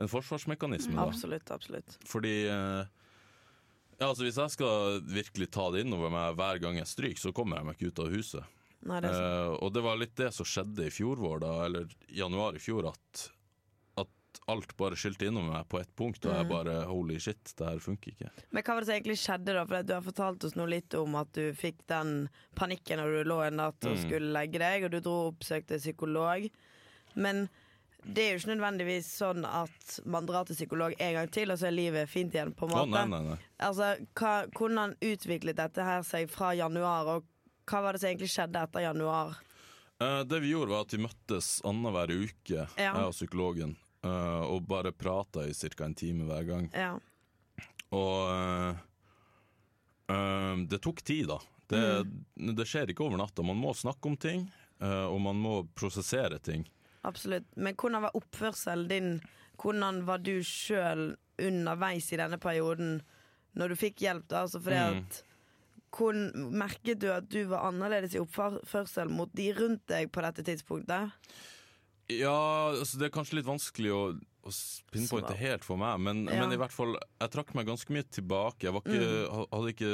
[0.00, 0.96] en forsvarsmekanisme.
[0.96, 1.04] da.
[1.06, 1.98] Absolutt, absolutt.
[2.08, 2.82] Fordi uh,
[4.00, 7.34] ja, altså Hvis jeg skal virkelig ta det innover meg hver gang jeg stryker, så
[7.36, 8.56] kommer jeg meg ikke ut av huset.
[8.88, 9.10] Nei, det.
[9.12, 12.62] Eh, og det var litt det som skjedde i fjor vår, da, eller januar i
[12.62, 13.26] fjor, at,
[14.00, 16.48] at alt bare skylte innom meg på ett punkt, og jeg Mm.
[16.48, 18.30] bare holy shit, det her funker ikke.
[18.50, 19.64] Men hva var det som egentlig skjedde da?
[19.66, 23.28] For du har fortalt oss nå litt om at du fikk den panikken når du
[23.28, 24.04] lå en natt og Mm.
[24.08, 26.48] skulle legge deg, og du dro og oppsøkte psykolog.
[27.14, 27.48] Men
[28.02, 31.58] det er jo ikke nødvendigvis sånn at man drar til psykolog en gang til, og
[31.60, 32.88] så er livet fint igjen, på en måte.
[32.88, 33.08] måte.
[33.10, 33.38] nei, nei, nei.
[33.60, 37.24] Altså, hva, Hvordan utviklet dette her seg fra januar, og
[37.70, 39.36] hva var det som egentlig skjedde etter januar?
[40.00, 42.92] Eh, det vi gjorde, var at vi møttes annenhver uke, Ja.
[42.94, 45.84] jeg og psykologen, eh, og bare prata i ca.
[45.84, 46.70] en time hver gang.
[46.74, 46.98] Ja.
[47.92, 48.76] Og eh,
[50.14, 51.38] eh, det tok tid, da.
[51.70, 51.82] Det,
[52.56, 53.44] det skjer ikke over natta.
[53.46, 54.48] Man må snakke om ting,
[54.82, 56.64] eh, og man må prosessere ting.
[57.06, 57.46] Absolutt.
[57.56, 59.12] Men hvordan var oppførselen din?
[59.60, 62.98] Hvordan var du sjøl underveis i denne perioden
[63.56, 64.26] når du fikk hjelp?
[64.28, 64.42] da?
[64.46, 65.04] Altså fordi Mm.
[65.06, 65.22] at
[65.96, 70.44] hvordan, Merket du at du var annerledes i oppførsel mot de rundt deg på dette
[70.46, 71.10] tidspunktet?
[72.10, 74.50] Ja, altså det er kanskje litt vanskelig å, å
[74.90, 76.40] pinpointe helt for meg, men, Ja.
[76.42, 78.64] men i hvert fall Jeg trakk meg ganske mye tilbake.
[78.66, 79.92] Jeg var ikke, ha- hadde ikke,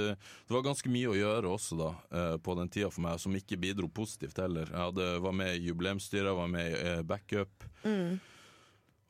[0.49, 3.37] det var ganske mye å gjøre også da, eh, på den tida for meg, som
[3.37, 4.65] ikke bidro positivt heller.
[4.65, 7.53] Jeg hadde, var med i jubileumsstyret, var med i backup.
[7.85, 8.21] backup.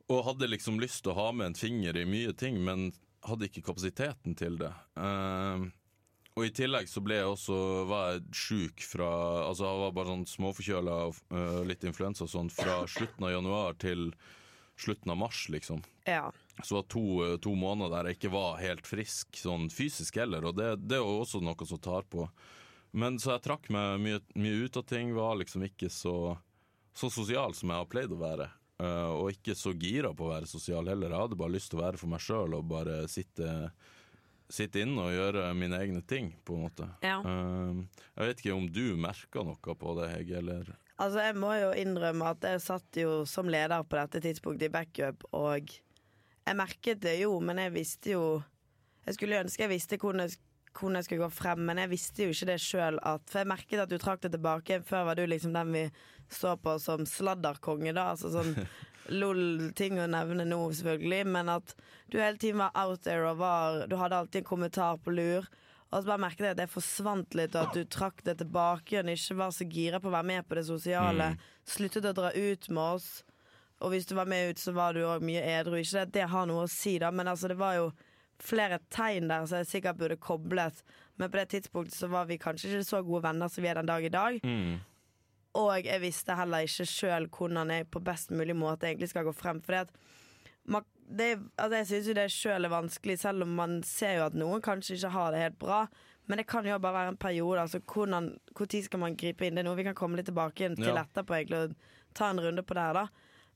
[0.09, 2.91] Og hadde liksom lyst til å ha med en finger i mye ting, men
[3.27, 4.73] hadde ikke kapasiteten til det.
[4.99, 5.65] Eh,
[6.37, 9.07] og i tillegg så ble jeg også var jeg sjuk fra
[9.47, 13.33] Altså jeg var bare sånn småforkjøla og uh, litt influensa og sånn fra slutten av
[13.33, 14.11] januar til
[14.77, 15.81] slutten av mars, liksom.
[16.05, 16.27] Ja.
[16.63, 20.19] Så det var to, eh, to måneder der jeg ikke var helt frisk, sånn fysisk
[20.21, 22.27] heller, og det, det er jo også noe som tar på.
[22.93, 26.37] Men så jeg trakk meg mye, mye ut av ting, var liksom ikke så,
[26.93, 28.49] så sosial som jeg har pleid å være.
[28.77, 31.09] Uh, og ikke så gira på å være sosial heller.
[31.09, 33.71] Jeg hadde bare lyst til å være for meg sjøl og bare sitte,
[34.49, 36.87] sitte inne og gjøre mine egne ting, på en måte.
[37.03, 37.19] Ja.
[37.19, 41.51] Eh, jeg vet ikke om du merka noe på det, Hege, eller Altså, jeg må
[41.53, 46.57] jo innrømme at jeg satt jo som leder på dette tidspunktet i backup, og jeg
[46.57, 48.23] merket det jo, men jeg visste jo
[49.05, 50.39] Jeg skulle ønske jeg visste hvordan jeg,
[50.73, 52.97] hvordan jeg skulle gå frem, men jeg visste jo ikke det sjøl.
[53.29, 54.81] For jeg merket at du trakk det tilbake.
[54.83, 55.83] Før var du liksom den vi
[56.27, 58.09] så på som sladderkonge, da.
[58.17, 58.51] Altså sånn
[59.09, 61.73] lol-ting å nevne nå, selvfølgelig, men at
[62.11, 65.47] du hele tiden var out there og var Du hadde alltid en kommentar på lur.
[65.87, 68.91] Og så bare merket jeg at det forsvant litt, og at du trakk det tilbake
[68.95, 69.13] igjen.
[69.13, 71.29] Ikke var så gira på å være med på det sosiale.
[71.67, 73.07] Sluttet å dra ut med oss.
[73.79, 75.77] Og hvis du var med ut, så var du òg mye edru.
[75.79, 77.91] Ikke det det har noe å si, da, men altså, det var jo
[78.43, 80.83] flere tegn der som jeg sikkert burde koblet.
[81.17, 83.79] Men på det tidspunktet så var vi kanskje ikke så gode venner som vi er
[83.79, 84.41] den dag i dag.
[85.57, 89.33] Og jeg visste heller ikke sjøl hvordan jeg på best mulig måte egentlig skal gå
[89.35, 89.61] frem.
[89.65, 89.93] For at
[90.69, 94.27] man, det, altså jeg syns jo det sjøl er vanskelig, selv om man ser jo
[94.27, 95.85] at noen kanskje ikke har det helt bra.
[96.27, 97.61] Men det kan jo bare være en periode.
[97.63, 99.55] Altså hvordan, Hvor tid skal man gripe inn?
[99.55, 101.05] Det er noe vi kan komme litt tilbake igjen til Ja.
[101.05, 101.75] etterpå, egentlig, og
[102.13, 103.07] ta en runde på det her, da.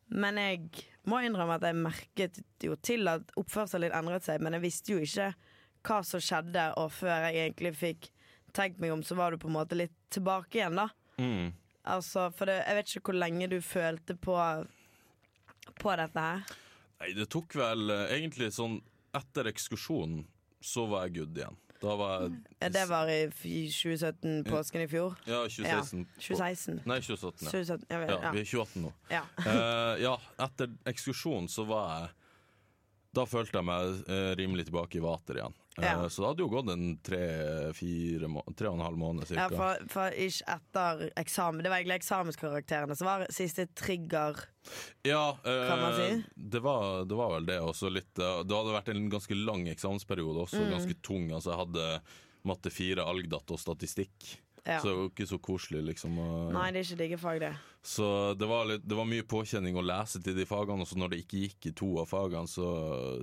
[0.08, 4.54] Men jeg må innrømme at jeg merket jo til at oppførselen litt endret seg, men
[4.54, 5.34] jeg visste jo ikke
[5.84, 8.10] hva som skjedde, og før jeg egentlig fikk
[8.54, 10.90] tenkt meg om, så var du på en måte litt tilbake igjen, da.
[11.18, 11.52] mm.
[11.84, 14.38] Altså, for det, jeg vet ikke hvor lenge du følte på
[15.82, 16.44] På dette her.
[17.02, 18.80] Nei, det tok vel eh, egentlig sånn
[19.18, 20.26] Etter ekskursjonen
[20.62, 21.56] så var jeg good igjen.
[21.82, 25.16] Da var jeg Ja, det var i 2017, påsken i fjor.
[25.26, 26.06] Ja, 2016.
[26.20, 26.82] 2016.
[26.86, 27.48] Nei, 2017.
[27.48, 27.54] Ja.
[27.56, 28.34] 2017 jeg vet, ja, ja.
[28.36, 28.92] vi er 2018 nå.
[29.10, 29.24] ja.
[29.42, 30.14] uh, ja,
[30.46, 32.21] etter ekskursjonen så var jeg
[33.14, 35.54] Da følte jeg meg eh, rimelig tilbake i vater igjen.
[35.78, 36.08] Eh, Ja.
[36.12, 38.28] Så det hadde jo gått en tre-fire
[38.60, 41.64] tre og en halv måned Ja, for, for ikke etter eksamen.
[41.64, 44.40] Det var egentlig eksamenskarakterene som var siste trigger.
[45.08, 46.10] Ja, eh, Kan man si?
[46.36, 47.60] det, var, det var vel det.
[47.64, 50.72] Også litt, eh, det hadde vært en ganske lang eksamensperiode, også Mm.
[50.76, 51.32] ganske tung.
[51.32, 52.02] Altså, jeg hadde
[52.48, 54.38] matte 4, algdat og statistikk.
[54.64, 54.78] Ja.
[54.78, 56.18] Så det er jo ikke så koselig, liksom.
[56.54, 57.52] Nei, det er ikke digge fag, det.
[57.82, 61.00] Så det var, litt, det var mye påkjenning å lese til de fagene, og så
[61.02, 62.68] når det ikke gikk i to av fagene, så,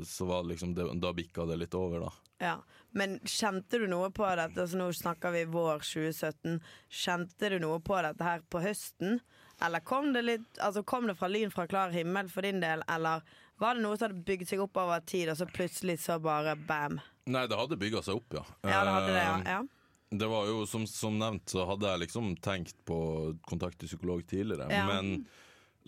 [0.02, 2.10] så var det liksom det, da bikka det litt over, da.
[2.42, 2.56] Ja.
[2.90, 4.58] Men kjente du noe på dette?
[4.64, 6.58] Altså, nå snakker vi vår 2017.
[6.90, 9.20] Kjente du noe på dette her på høsten?
[9.64, 12.84] Eller kom det litt Altså kom det fra lyn fra klar himmel for din del,
[12.86, 13.24] eller
[13.58, 16.54] var det noe som hadde bygd seg opp over tid, og så plutselig så bare
[16.68, 17.00] bam?
[17.26, 18.44] Nei, det hadde bygga seg opp, ja.
[18.62, 19.34] Ja, det hadde det, ja.
[19.40, 19.77] Eh, ja.
[20.10, 22.98] Det var jo, som, som nevnt, så hadde jeg liksom tenkt på
[23.44, 24.68] kontakt til psykolog tidligere.
[24.72, 24.86] Ja.
[24.88, 25.26] Men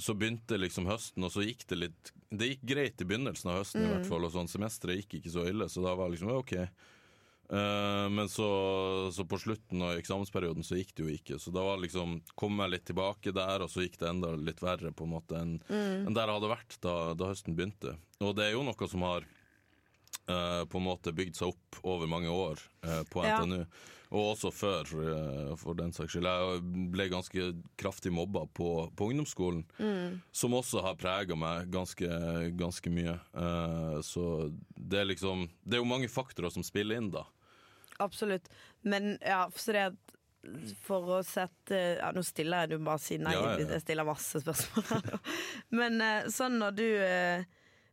[0.00, 3.58] så begynte liksom høsten, og så gikk det litt Det gikk greit i begynnelsen av
[3.62, 3.94] høsten, i Mm.
[3.96, 6.52] hvert fall, og sånn semesteret gikk ikke så ille, så da var det liksom OK.
[7.50, 8.46] Uh, men så,
[9.10, 12.60] så på slutten av eksamensperioden så gikk det jo ikke, så da var liksom kom
[12.62, 15.56] jeg litt tilbake der, og så gikk det enda litt verre på en måte enn
[15.66, 16.06] Mm.
[16.06, 17.96] en der jeg hadde vært da, da høsten begynte.
[18.22, 19.26] Og det er jo noe som har
[20.30, 23.40] eh, på en måte bygd seg opp over mange år eh, på Ja.
[24.10, 26.26] Og også før, eh, for den saks skyld.
[26.26, 27.44] Jeg ble ganske
[27.78, 30.16] kraftig mobba på, på ungdomsskolen, Mm.
[30.34, 32.08] som også har prega meg ganske,
[32.58, 33.14] ganske mye.
[33.34, 34.24] Eh, så
[34.76, 37.22] det er liksom Det er jo mange faktorer som spiller inn, da.
[38.00, 38.48] Absolutt.
[38.82, 40.16] Men ja, så det at
[40.82, 43.34] for å sette ja, Nå stiller jeg, du bare sier nei.
[43.36, 43.66] Ja, ja.
[43.76, 44.84] Jeg stiller masse spørsmål.
[44.90, 45.18] her.
[45.78, 46.86] Men eh, sånn når du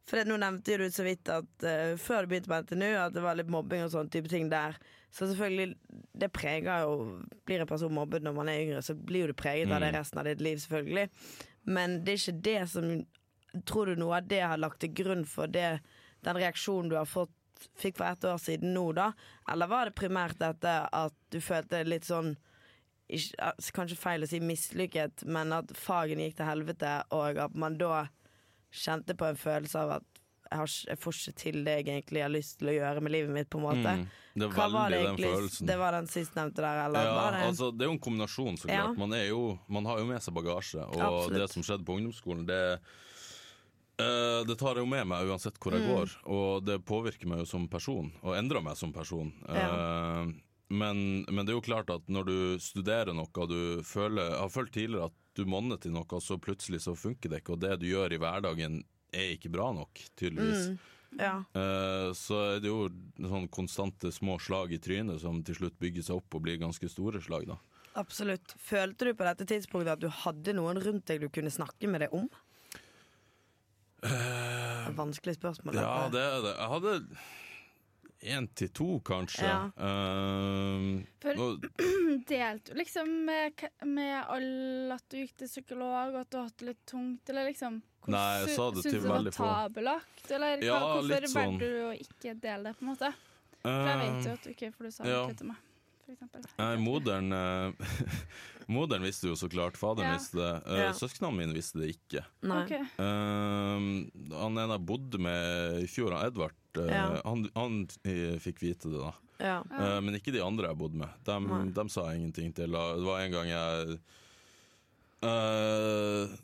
[0.07, 1.65] For det, nå nevnte du så vidt at
[1.99, 4.77] før du begynte på NTNU, at det var litt mobbing og sånn type ting der.
[5.17, 5.75] Så selvfølgelig,
[6.13, 9.37] det preger jo Blir en person mobbet når man er yngre, så blir jo du
[9.39, 9.97] preget av det Mm.
[9.97, 11.09] resten av ditt liv, selvfølgelig.
[11.65, 13.05] Men det er ikke det som
[13.65, 15.79] Tror du noe av det har lagt til grunn for det,
[16.21, 17.31] den reaksjonen du har fått
[17.79, 19.13] fikk for ett år siden nå, da?
[19.49, 22.35] Eller var det primært dette at du følte litt sånn
[23.09, 27.77] ikke, Kanskje feil å si mislykket, men at fagene gikk til helvete, og at man
[27.79, 28.07] da
[28.69, 30.16] kjente på en følelse av at
[30.51, 33.49] jeg, får ikke til det jeg egentlig har lyst til å gjøre med livet mitt,
[33.49, 33.93] på en måte.
[33.99, 34.07] Mm.
[34.37, 35.31] Det Hva var det den egentlig?
[35.33, 35.67] følelsen.
[35.67, 38.67] Det var den sistnevnte der, eller Ja, det altså Det er jo en kombinasjon, så
[38.69, 38.85] Ja.
[38.85, 38.97] klart.
[38.97, 40.83] Man, er jo, man har jo med seg bagasje.
[40.85, 41.39] Og Absolutt.
[41.39, 42.79] det som skjedde på ungdomsskolen, det
[43.99, 45.89] Uh, det tar jeg jo med meg uansett hvor jeg Mm.
[45.95, 49.33] går, og det påvirker meg jo som person, og endrer meg som person.
[49.49, 49.71] Ja.
[49.73, 50.33] Uh,
[50.69, 54.49] men, men det er jo klart at når du studerer noe, og du føler, har
[54.53, 57.59] følt tidligere at du monner til noe, og så plutselig så funker det ikke, og
[57.59, 58.83] det du gjør i hverdagen
[59.15, 60.69] er ikke bra nok, tydeligvis.
[60.71, 60.77] Mm.
[61.17, 61.33] Ja.
[61.55, 66.05] Eh, så er det jo sånn konstante små slag i trynet som til slutt bygger
[66.05, 67.57] seg opp og blir ganske store slag, da.
[67.97, 68.53] Absolutt.
[68.61, 72.05] Følte du på dette tidspunktet at du hadde noen rundt deg du kunne snakke med
[72.05, 72.27] deg om?
[74.05, 75.79] Et vanskelig spørsmål.
[75.79, 76.53] Ja, det er det.
[76.53, 76.93] Jeg hadde
[78.21, 79.45] én til to, kanskje.
[79.45, 79.67] Ja.
[79.77, 81.67] Uh, For- og,
[82.27, 86.57] Delte du liksom med, med alle at du gikk til psykolog, og at du hatt
[86.57, 89.33] det litt tungt, eller liksom Nei, jeg sa det syns til du det var veldig
[89.35, 89.47] få.
[89.51, 91.57] tabelagt, eller Ja, hvorfor valgte sånn.
[91.59, 93.13] du å ikke dele det, på en måte?
[93.61, 95.23] For jeg vet jo at du ikke, for du sa ja.
[95.25, 95.63] ikke til meg,
[96.13, 96.45] eksempel.
[96.59, 97.71] Nei, moderen eh,
[98.67, 100.17] Moderen visste jo så klart, faderen Ja.
[100.17, 100.49] visste det.
[100.67, 100.89] Uh, Ja.
[100.97, 102.23] Søsknene mine visste det ikke.
[102.43, 102.63] Nei.
[102.65, 102.73] Ok.
[102.75, 103.85] Eh,
[104.35, 107.05] han ene jeg bodde med i fjor, han Edvard, eh, Ja.
[107.23, 109.13] han, han eh, fikk vite det, da.
[109.39, 109.57] Ja.
[109.71, 111.15] Eh, men ikke de andre jeg bodde med.
[111.23, 111.37] De,
[111.77, 112.71] dem sa jeg ingenting til.
[112.75, 113.99] Det var en gang jeg
[115.21, 116.35] eh,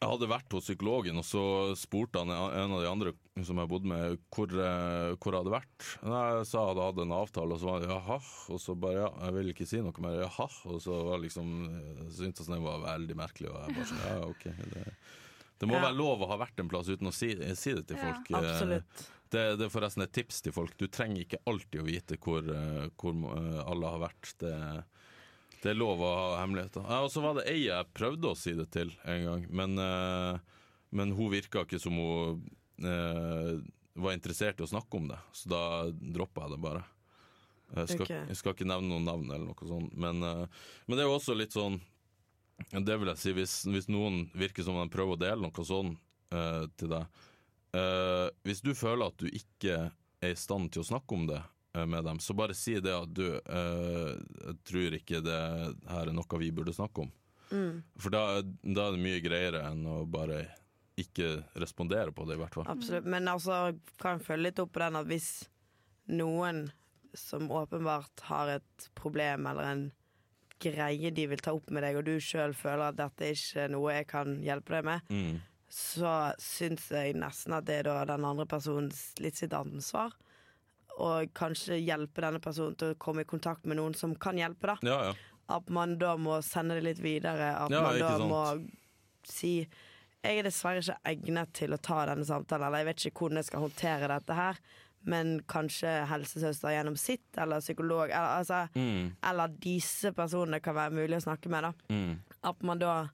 [0.00, 1.40] Jeg hadde vært hos psykologen, og så
[1.76, 3.10] spurte han en av de andre
[3.44, 5.88] som jeg bodde med, hvor, eh, hvor jeg hadde vært.
[6.00, 8.16] Jeg sa jeg hadde hatt en avtale, og så var det jaha.
[8.56, 10.16] Og så bare ja, jeg vil ikke si noe mer.
[10.22, 10.46] Jaha.
[10.72, 14.04] Og så var liksom eh, syntes han det var veldig merkelig, og jeg bare sånn
[14.08, 14.46] ja, OK.
[14.72, 14.86] Det,
[15.60, 15.82] det må Ja.
[15.90, 18.32] være lov å ha vært en plass uten å si, si det til folk.
[18.32, 19.04] Ja, Absolutt.
[19.36, 20.72] det, det er forresten et tips til folk.
[20.80, 24.32] Du trenger ikke alltid å vite hvor, eh, hvor eh, alle har vært.
[24.40, 24.54] Det,
[25.60, 26.86] det er lov å ha hemmeligheter.
[26.88, 29.76] Ja, og så var det ei jeg prøvde å si det til en gang, men,
[29.82, 30.62] eh,
[30.96, 32.40] men hun virka ikke som hun
[32.80, 33.60] eh,
[34.00, 36.84] var interessert i å snakke om det, så da droppa jeg det bare.
[37.70, 38.22] Jeg skal, okay.
[38.32, 41.18] jeg skal ikke nevne noen navn, eller noe sånt, men, eh, men det er jo
[41.20, 41.78] også litt sånn
[42.74, 45.94] Det vil jeg si, hvis, hvis noen virker som de prøver å dele noe sånn
[46.34, 47.06] eh, til deg,
[47.70, 49.76] Eh, hvis du føler at du ikke
[50.20, 51.38] er i stand til å snakke om det
[51.74, 54.14] med dem, så bare si det at du eh,
[54.46, 55.40] jeg tror ikke det
[55.90, 57.12] her er noe vi burde snakke om.
[57.50, 57.82] Mm.
[57.98, 60.44] For da, da er det mye greiere enn å bare
[61.00, 62.66] ikke respondere på det, i hvert fall.
[62.68, 63.06] Absolutt.
[63.08, 65.30] Men altså, kan følge litt opp på den at hvis
[66.10, 66.66] noen
[67.16, 69.84] som åpenbart har et problem eller en
[70.60, 73.72] greie de vil ta opp med deg, og du sjøl føler at dette ikke er
[73.72, 75.38] noe jeg kan hjelpe deg med, Mm.
[75.70, 80.12] så syns jeg nesten at det er da den andre personens litt sitt ansvar.
[81.00, 84.74] Og kanskje hjelpe denne personen til å komme i kontakt med noen som kan hjelpe,
[84.74, 84.76] da.
[84.84, 85.14] Ja, ja.
[85.50, 87.54] At man da må sende det litt videre.
[87.56, 88.28] At Ja, man da sant.
[88.30, 88.70] må
[89.24, 89.54] si
[90.22, 93.36] Jeg er dessverre ikke egnet til å ta denne samtalen, eller jeg vet ikke hvordan
[93.40, 94.58] jeg skal håndtere dette her.
[95.08, 99.14] Men kanskje helsesøster gjennom sitt, eller psykolog, eller, altså, Mm.
[99.24, 101.62] eller disse personene kan være mulig å snakke med.
[101.62, 102.18] da Mm.
[102.44, 103.08] At man da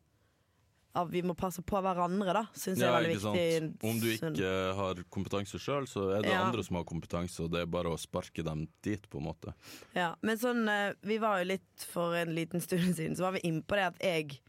[0.97, 3.45] At vi må passe på hverandre, da, syns jeg er veldig viktig.
[3.61, 3.85] sant.
[3.85, 6.43] Om du ikke har kompetanse sjøl, så er det Ja.
[6.47, 9.53] andre som har kompetanse, og det er bare å sparke dem dit, på en måte.
[9.95, 13.33] Ja, men sånn, eh, vi var jo litt for en liten stund siden, så var
[13.33, 14.41] vi innpå det at jeg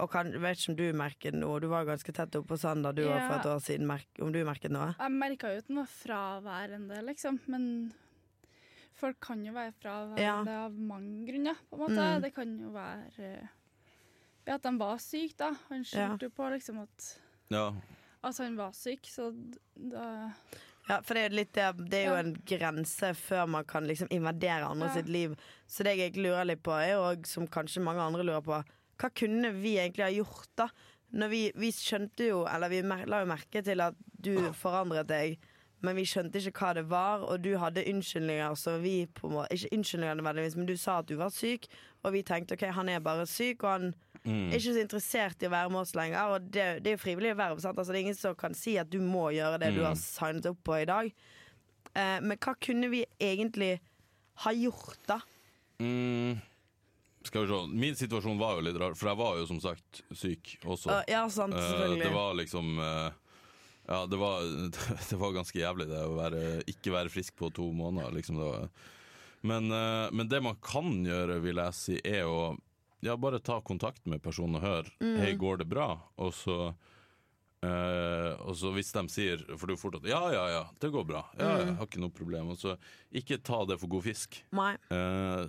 [0.00, 2.92] og kan, vet ikke om du merket noe, du var ganske tett oppå på Sander
[2.92, 3.28] du ja.
[3.28, 3.86] for et år siden.
[3.86, 4.96] Merk, om du merket noe?
[4.98, 7.38] Jeg merka jo at den var fraværende, liksom.
[7.46, 7.92] Men
[8.98, 10.64] folk kan jo være fraværende Ja.
[10.66, 12.02] av mange grunner, på en måte.
[12.02, 12.22] Mm.
[12.22, 13.48] Det kan jo være
[14.46, 15.52] ja, at han var syk, da.
[15.70, 16.36] Han skyldte ja.
[16.36, 17.10] på liksom at,
[17.50, 17.72] Ja.
[18.24, 19.30] Altså, han var syk, så
[19.74, 20.30] da
[20.88, 22.18] Ja, for det er, litt det, det er jo Ja.
[22.20, 24.94] en grense før man kan liksom invadere andre Ja.
[24.94, 25.36] sitt liv.
[25.66, 28.62] Så det jeg lurer litt på, er jo som kanskje mange andre lurer på,
[28.98, 30.68] hva kunne vi egentlig ha gjort da?
[31.12, 35.06] Når vi, vi skjønte jo, eller vi mer, la jo merke til at du forandret
[35.06, 35.38] deg,
[35.80, 39.34] men vi skjønte ikke hva det var, og du hadde unnskyldninger så vi på en
[39.34, 41.66] måte, ikke unnskyldninger nødvendigvis, men du sa at du var syk,
[42.02, 44.48] og vi tenkte ok, han er bare syk, og han Mm.
[44.50, 46.30] er ikke så interessert i å være med oss lenger.
[46.34, 47.58] Og det, det er jo frivillig verv.
[47.60, 49.88] Altså, det er ingen som kan si at du må gjøre det du Mm.
[49.90, 51.10] har signet opp på i dag.
[51.94, 53.78] Eh, men hva kunne vi egentlig
[54.44, 55.20] ha gjort, da?
[55.78, 56.40] Mm.
[57.24, 57.60] Skal vi se.
[57.72, 60.90] Min situasjon var jo litt rar, for jeg var jo som sagt syk også.
[60.90, 62.00] Uh, ja, sant, selvfølgelig.
[62.00, 63.12] Uh, det var liksom uh,
[63.86, 64.42] Ja, det var,
[65.10, 68.12] det var ganske jævlig det å være, ikke være frisk på to måneder.
[68.16, 68.36] Liksom.
[68.40, 68.68] Det var,
[69.44, 72.54] men, eh, men det man kan gjøre, vil jeg si, er å
[73.04, 74.88] ja, bare ta kontakt med personen og hør.
[75.04, 75.16] Mm.
[75.20, 75.90] Hei, går det bra?
[76.24, 76.56] Og så
[77.64, 80.62] eh, og så hvis de sier For det er jo fort at ja, ja, ja,
[80.82, 81.24] det går bra.
[81.38, 81.66] Ja, Mm.
[81.66, 82.50] jeg har ikke noe problem.
[82.54, 82.76] Og så
[83.12, 84.40] ikke ta det for god fisk.
[84.52, 84.72] Nei.
[84.90, 85.46] Eh,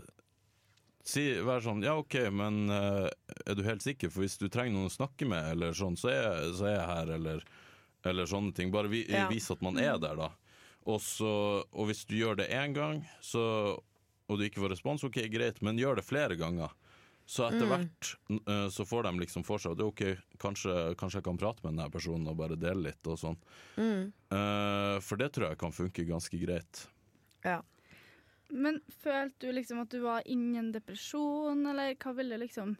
[1.06, 3.10] si, vær sånn Ja, OK, men eh,
[3.46, 4.10] er du helt sikker?
[4.12, 6.88] For hvis du trenger noen å snakke med, eller sånn, så er, så er jeg
[6.92, 7.44] her, eller,
[8.06, 8.72] eller sånne ting.
[8.74, 9.28] Bare vi, Ja.
[9.30, 10.32] vis at man er der, da.
[10.86, 13.42] Og, så, og hvis du gjør det én gang, så,
[14.30, 16.70] og du ikke får respons, OK, greit, men gjør det flere ganger.
[17.26, 17.72] Så etter Mm.
[17.72, 20.02] hvert eh, så får de liksom for seg at OK,
[20.38, 23.38] kanskje, kanskje jeg kan prate med denne personen og bare dele litt og sånn.
[23.78, 24.12] Mm.
[24.30, 26.88] Uh, for det tror jeg kan funke ganske greit.
[27.44, 27.62] Ja.
[28.54, 32.76] Men følte du liksom at du var ingen depresjon, eller hva vil det liksom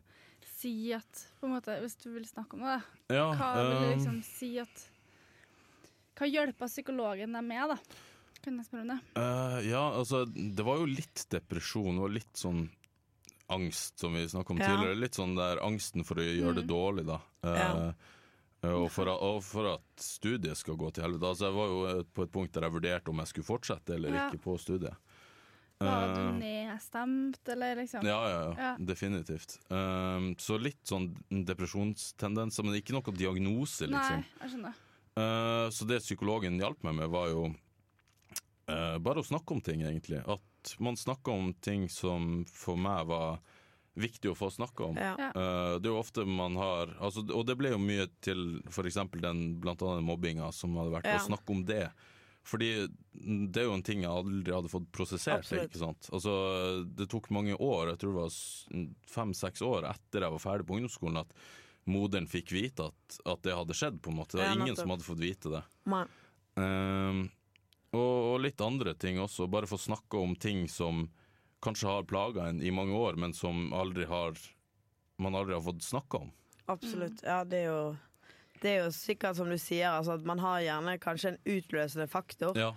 [0.46, 2.82] si at på en måte, Hvis du vil snakke om det,
[3.16, 4.84] Ja, hva vil det eh, liksom si at
[6.16, 7.78] Hva hjelper psykologen deg med, da?
[8.46, 9.00] Kan jeg spørre om det?
[9.18, 12.68] Uh, ja, altså Det var jo litt depresjon og litt sånn
[13.50, 14.68] angst, som vi snakka om Ja.
[14.68, 15.00] tidligere.
[15.00, 17.20] Litt sånn der angsten for å gjøre det dårlig, da.
[17.44, 17.94] Ja.
[18.64, 21.28] eh, og, for, at- og for at studiet skal gå til helvete.
[21.30, 24.10] Altså, jeg var jo på et punkt der jeg vurderte om jeg skulle fortsette eller
[24.14, 24.30] Ja.
[24.32, 24.96] ikke på studiet.
[25.78, 28.02] Var Eh, du nedstemt, eller liksom?
[28.04, 28.78] ja, ja, ja, Ja.
[28.80, 29.58] definitivt.
[29.70, 34.24] Um, så litt sånn depresjonstendenser, men ikke noe diagnose, liksom.
[34.24, 34.74] Nei, jeg skjønner.
[35.18, 37.46] Uh, så det psykologen hjalp meg med, var jo
[38.70, 40.24] uh, bare å snakke om ting, egentlig.
[40.28, 40.40] At
[40.80, 43.40] man snakker om ting som for meg var
[43.96, 44.98] viktig å få snakke om.
[45.00, 45.14] Ja.
[45.16, 48.98] Eh, det er jo ofte man har altså, Og det ble jo mye til f.eks.
[49.22, 51.18] den blant annet mobbinga, som hadde vært Ja.
[51.22, 51.86] å snakke om det.
[52.46, 52.88] Fordi
[53.50, 55.40] det er jo en ting jeg aldri hadde fått prosessert.
[55.48, 55.70] Absolutt.
[55.72, 56.10] ikke sant?
[56.14, 58.36] Altså, Det tok mange år, jeg tror det var
[59.16, 61.34] fem-seks år etter jeg var ferdig på ungdomsskolen, at
[61.88, 63.98] moderen fikk vite at, at det hadde skjedd.
[64.02, 64.38] på en måte.
[64.38, 65.64] Det var Ja, ingen som hadde fått vite det.
[65.90, 66.06] Nei.
[66.58, 67.30] Ehm,
[67.96, 69.48] og, og litt andre ting også.
[69.52, 71.08] Bare få snakke om ting som
[71.66, 74.36] kanskje har plaga en i mange år, men som aldri har,
[75.18, 76.32] man aldri har fått snakka om.
[76.68, 77.24] Absolutt.
[77.26, 77.96] Ja, det er jo
[78.62, 82.08] Det er jo sikkert som du sier, altså at man har gjerne kanskje en utløsende
[82.10, 82.70] faktor, Ja.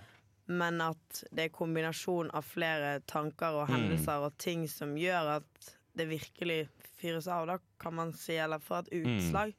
[0.51, 3.75] men at det er kombinasjon av flere tanker og Mm.
[3.75, 8.59] hendelser og ting som gjør at det virkelig fyres av, da, kan man si, eller
[8.59, 9.17] får et Mm.
[9.19, 9.55] utslag.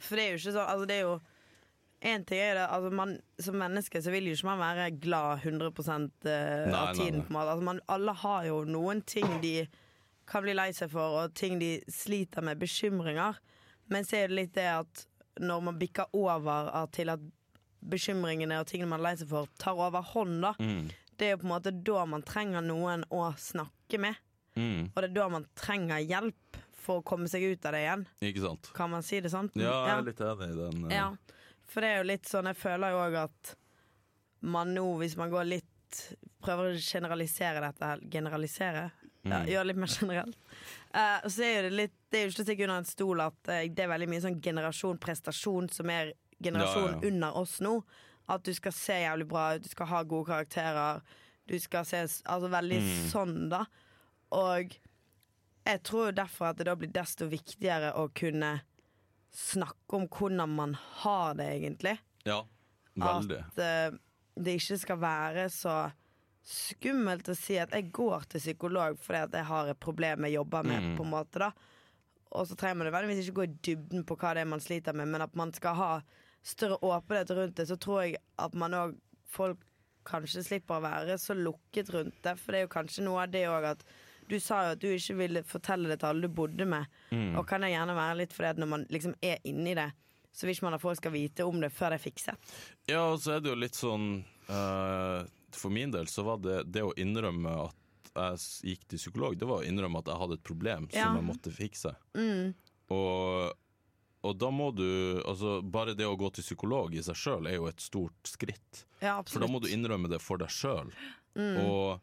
[0.00, 1.20] For det er jo ikke sånn Altså, det er jo
[2.02, 5.42] en ting er det, altså man, Som menneske så vil jo ikke man være glad
[5.44, 5.70] 100
[6.24, 7.22] eh, av tiden.
[7.22, 7.50] på en måte.
[7.52, 9.66] Altså man, alle har jo noen ting de
[10.30, 13.36] kan bli lei seg for, og ting de sliter med, bekymringer.
[13.90, 15.06] Men så er det litt det at
[15.40, 17.20] når man bikker over av- til at
[17.82, 20.52] bekymringene og tingene man er lei seg for, tar over hånd, da.
[20.60, 20.90] Mm.
[21.20, 24.16] Det er jo på en måte da man trenger noen å snakke med.
[24.56, 24.90] Mm.
[24.94, 28.06] Og det er da man trenger hjelp for å komme seg ut av det igjen.
[28.30, 28.70] Ikke sant?
[28.76, 29.50] Kan man si det sånn?
[29.54, 30.84] Ja, jeg er litt enig i den.
[30.90, 31.10] eh, Ja,
[31.70, 33.54] for det er jo litt sånn Jeg føler jo òg at
[34.42, 35.66] man nå, hvis man går litt
[36.40, 38.02] Prøver å generalisere dette her.
[38.10, 38.90] Generalisere?
[38.90, 39.48] Ja, Mm.
[39.50, 40.36] Gjøre det litt mer generelt.
[40.94, 43.20] Uh, så er det litt Det er jo ikke til å stikke under en stol
[43.20, 47.10] at uh, det er veldig mye sånn generasjon prestasjon som er generasjonen Ja, ja.
[47.10, 47.74] under oss nå.
[48.32, 51.02] At du skal se jævlig bra ut, du skal ha gode karakterer.
[51.50, 53.10] Du skal se Altså veldig Mm.
[53.10, 53.66] sånn, da.
[54.32, 54.72] Og
[55.66, 58.62] jeg tror jo derfor at det da blir desto viktigere å kunne
[59.32, 61.96] snakke om hvordan man har det, egentlig.
[62.26, 62.42] Ja,
[62.96, 63.40] veldig.
[63.56, 63.98] At uh,
[64.40, 65.74] det ikke skal være så
[66.50, 70.38] skummelt å si at jeg går til psykolog fordi at jeg har et problem jeg
[70.38, 70.96] jobber med, Mm.
[70.96, 71.50] på en måte, da.
[72.32, 74.94] Og så trenger man nødvendigvis ikke gå i dybden på hva det er man sliter
[74.94, 75.90] med, men at man skal ha
[76.42, 78.98] større åpenhet rundt det, så tror jeg at man òg
[79.30, 79.60] Folk
[80.04, 83.30] kanskje slipper å være så lukket rundt det, for det er jo kanskje noe av
[83.30, 83.84] det òg at
[84.30, 87.34] du sa jo at du ikke ville fortelle det til alle du bodde med, Mm.
[87.38, 89.88] og kan det gjerne være litt fordi at når man liksom er inni det,
[90.32, 92.50] så vil ikke man at folk skal vite om det før det er fikset.
[92.88, 96.60] Ja, og så er det jo litt sånn uh, For min del så var det
[96.70, 97.74] det å innrømme at
[98.14, 101.04] jeg gikk til psykolog, det var å innrømme at jeg hadde et problem Ja.
[101.08, 101.92] som jeg måtte fikse.
[102.14, 102.54] Mm.
[102.90, 103.52] Og,
[104.26, 107.56] og da må du Altså, bare det å gå til psykolog i seg sjøl er
[107.58, 108.84] jo et stort skritt.
[109.02, 110.90] Ja, For da må du innrømme det for deg sjøl.
[111.38, 111.56] Mm.
[111.64, 112.00] Og,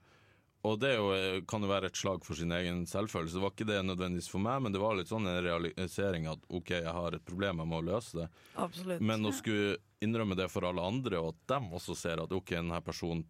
[0.68, 1.08] og det jo,
[1.50, 3.38] kan jo være et slag for sin egen selvfølelse.
[3.38, 6.44] Det var ikke det nødvendigvis for meg, men det var litt sånn en realisering at
[6.54, 8.28] OK, jeg har et problem, jeg må løse det.
[8.56, 9.02] absolutt.
[9.02, 12.54] Men å skulle innrømme det for alle andre, og at de også ser at OK,
[12.58, 13.24] denne personen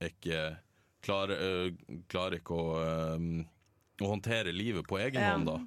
[0.00, 0.42] er ikke
[1.04, 3.44] klarer, øh, klarer ikke å, øh,
[4.04, 5.32] å håndtere livet på egen Ja.
[5.36, 5.58] hånd, da.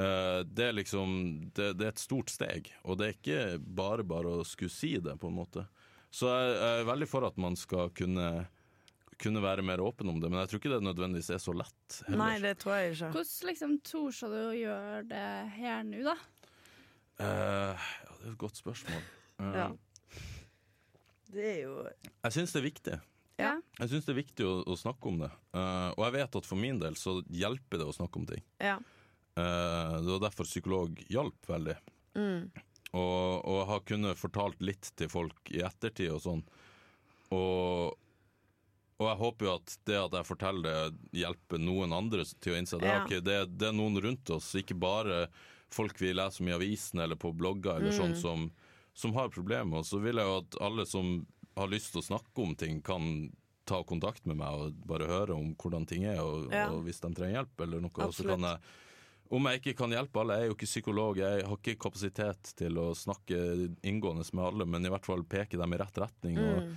[0.00, 4.04] Eh, det er liksom det, det er et stort steg, og det er ikke bare
[4.04, 5.66] bare å skulle si det, på en måte.
[6.10, 8.48] Så jeg, jeg er veldig for at man skal kunne
[9.20, 12.00] kunne være mer åpen om det, men jeg tror ikke det nødvendigvis er så lett.
[12.06, 12.20] heller.
[12.22, 13.12] Nei, det tror jeg ikke.
[13.14, 16.16] Hvordan liksom tror du å gjøre det her nå, da?
[17.20, 19.06] Uh, ja, det er et godt spørsmål.
[19.40, 19.70] Uh, Ja.
[21.30, 22.96] Det er jo Jeg syns det er viktig.
[23.38, 23.52] Ja.
[23.78, 25.28] Jeg syns det er viktig å, å snakke om det.
[25.54, 28.42] Uh, og jeg vet at for min del så hjelper det å snakke om ting.
[28.58, 28.80] Ja.
[29.40, 31.76] Eh, det var derfor psykolog hjalp veldig.
[32.18, 32.50] Mm.
[32.90, 36.42] Og, og har kunnet fortalt litt til folk i ettertid og sånn.
[37.30, 37.94] Og,
[39.00, 42.58] og jeg håper jo at det at jeg forteller det, hjelper noen andre til å
[42.60, 42.98] innse at Ja.
[43.04, 45.26] Okay, det, det er noen rundt oss, ikke bare
[45.72, 48.20] folk vi leser om i avisen eller på blogger eller sånn Mm.
[48.20, 48.50] som,
[48.94, 49.78] som har problemer.
[49.80, 51.26] Og så vil jeg jo at alle som
[51.56, 53.30] har lyst til å snakke om ting, kan
[53.66, 56.68] ta kontakt med meg og bare høre om hvordan ting er, og, Ja.
[56.70, 57.90] og hvis de trenger hjelp eller noe.
[57.94, 58.14] Absolutt.
[58.16, 58.58] så kan jeg
[59.30, 62.42] om jeg ikke kan hjelpe alle, jeg er jo ikke psykolog, jeg har ikke kapasitet
[62.58, 66.36] til å snakke inngående med alle, men i hvert fall peke dem i rett retning.
[66.38, 66.76] Og, Mm.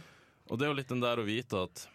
[0.51, 1.87] og det er jo litt den der å vite at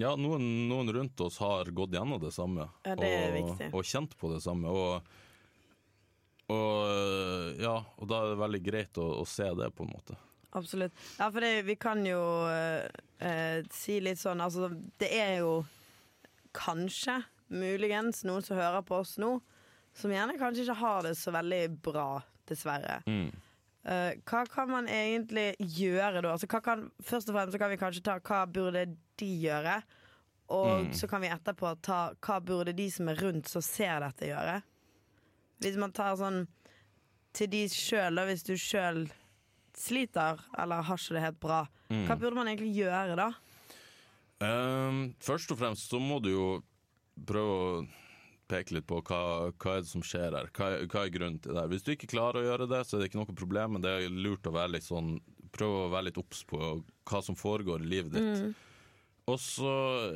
[0.00, 3.86] ja, noen, noen rundt oss har gått gjennom det samme, Ja, det er og, og
[3.86, 4.72] kjent på det samme.
[4.72, 5.02] Og,
[6.50, 10.18] og ja, og da er det veldig greit å, å se det, på en måte.
[10.58, 10.96] Absolutt.
[11.18, 15.60] Ja, for det, vi kan jo eh, si litt sånn Altså, det er jo
[16.56, 17.20] kanskje,
[17.54, 19.36] muligens, noen som hører på oss nå,
[19.94, 22.08] som gjerne kanskje ikke har det så veldig bra,
[22.50, 22.98] dessverre.
[23.06, 23.30] Mm.
[23.80, 26.34] Eh, hva kan man egentlig gjøre da?
[26.34, 28.84] Altså, kan, først og fremst så kan vi kanskje ta hva burde
[29.20, 29.76] de gjøre?
[30.50, 30.92] Og Mm.
[30.98, 34.62] så kan vi etterpå ta hva burde de som er rundt som ser dette, gjøre?
[35.62, 36.46] Hvis man tar sånn
[37.32, 39.04] til de sjøl, da, hvis du sjøl
[39.76, 41.60] sliter eller har ikke det helt bra,
[41.90, 42.06] Mm.
[42.08, 43.28] hva burde man egentlig gjøre da?
[44.40, 46.62] Um, først og fremst så må du jo
[47.26, 47.88] prøve å
[48.48, 50.48] peke litt på hva, hva er det som skjer her.
[50.56, 51.68] Hva, hva er grunnen til det her.
[51.70, 53.92] Hvis du ikke klarer å gjøre det, så er det ikke noe problem, men det
[53.92, 56.58] er lurt å være litt sånn Prøve å være litt obs på
[57.10, 58.22] hva som foregår i livet ditt.
[58.38, 58.52] Mm.
[59.30, 59.70] Og så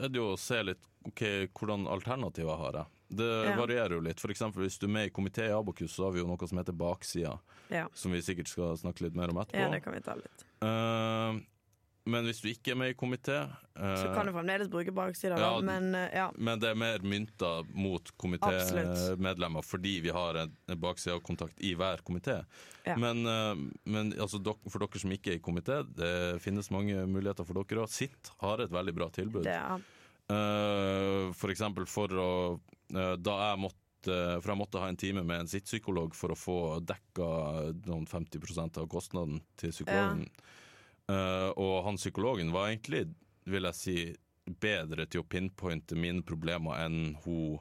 [0.04, 1.22] er det jo å se litt ok,
[1.54, 2.86] hvordan alternativer har jeg.
[3.14, 3.56] Det Ja.
[3.56, 4.18] varierer jo litt.
[4.20, 6.48] For eksempel hvis du er med i komité i Abokus, så har vi jo noe
[6.48, 7.38] som heter baksida,
[7.70, 7.86] Ja.
[7.94, 9.60] som vi sikkert skal snakke litt mer om etterpå.
[9.60, 10.44] ja, det kan vi ta litt.
[10.62, 11.40] Eh,
[12.04, 13.38] men hvis du ikke er med i komité
[13.72, 16.26] Så eh, kan du fremdeles bruke baksida, ja, men eh, ja.
[16.36, 22.42] men det er mer mynta mot komitémedlemmer fordi vi har en, baksidekontakt i hver komité.
[22.84, 22.98] Ja.
[23.00, 27.48] Men, eh, men altså, for dere som ikke er i komité, det finnes mange muligheter
[27.48, 27.92] for dere òg.
[27.92, 29.44] Sitt har et veldig bra tilbud.
[29.48, 29.78] Det, ja.
[30.28, 32.30] Eh, for eksempel for å
[32.96, 36.36] eh, Da jeg måtte For jeg måtte ha en time med en sittpsykolog for å
[36.38, 37.26] få dekka
[37.84, 40.26] noen 50% av kostnaden til psykologen.
[40.28, 40.63] Eh,
[41.08, 43.06] og han psykologen var egentlig,
[43.44, 43.96] vil jeg si,
[44.60, 47.58] bedre til å pinpointe mine problemer enn hun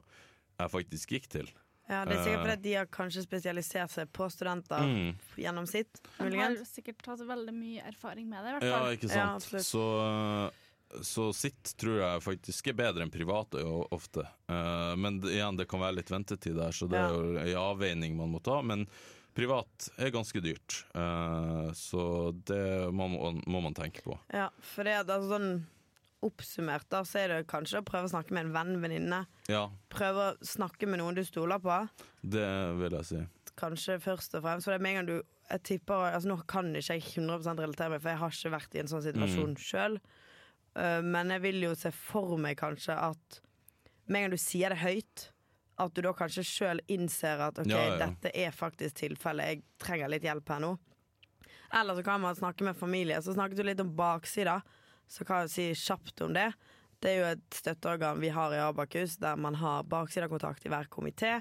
[0.60, 1.48] jeg faktisk gikk til.
[1.90, 2.44] ja, det er sikkert Eh.
[2.48, 5.16] fordi de har kanskje spesialisert seg på studenter Mm.
[5.38, 9.10] gjennom sitt, De har sikkert hatt veldig mye erfaring med det, i hvert Ja, ikke
[9.10, 9.50] sant.
[9.52, 10.52] Ja, så,
[11.02, 14.28] så sitt tror jeg faktisk er bedre enn private ofte.
[14.48, 18.16] Eh, men igjen, det kan være litt ventetid der, så det er jo en avveining
[18.16, 18.62] man må ta.
[18.62, 18.88] Men
[19.36, 23.08] privat er ganske dyrt, Eh, så det må,
[23.48, 24.18] man tenke på.
[24.34, 25.66] Ja, for det, er altså, sånn,
[26.24, 29.24] oppsummert, da, så er det kanskje å prøve å snakke med en venn, venninne.
[29.52, 31.82] Ja, Prøve å snakke med noen du stoler på.
[32.24, 32.48] det
[32.80, 33.24] vil jeg si.
[33.60, 34.66] Kanskje først og fremst.
[34.66, 35.18] For det er med en gang du
[35.52, 38.76] jeg tipper, altså Nå kan ikke jeg 100% relatere meg, for jeg har ikke vært
[38.76, 39.60] i en sånn situasjon Mm.
[39.60, 40.00] sjøl.
[41.04, 43.42] men jeg vil jo se for meg kanskje at
[44.08, 45.28] med en gang du sier det høyt,
[45.82, 47.98] at du da kanskje sjøl innser at OK, Ja, ja.
[48.06, 50.74] dette er faktisk tilfellet, jeg trenger litt hjelp her nå.
[51.74, 53.18] Eller så kan man snakke med familie.
[53.26, 54.60] Så snakket du litt om baksida,
[55.10, 56.52] så kan jeg si kjapt om det.
[57.02, 60.86] Det er jo et støtteorgan vi har i Abakus, der man har baksidekontakt i hver
[60.94, 61.40] komité.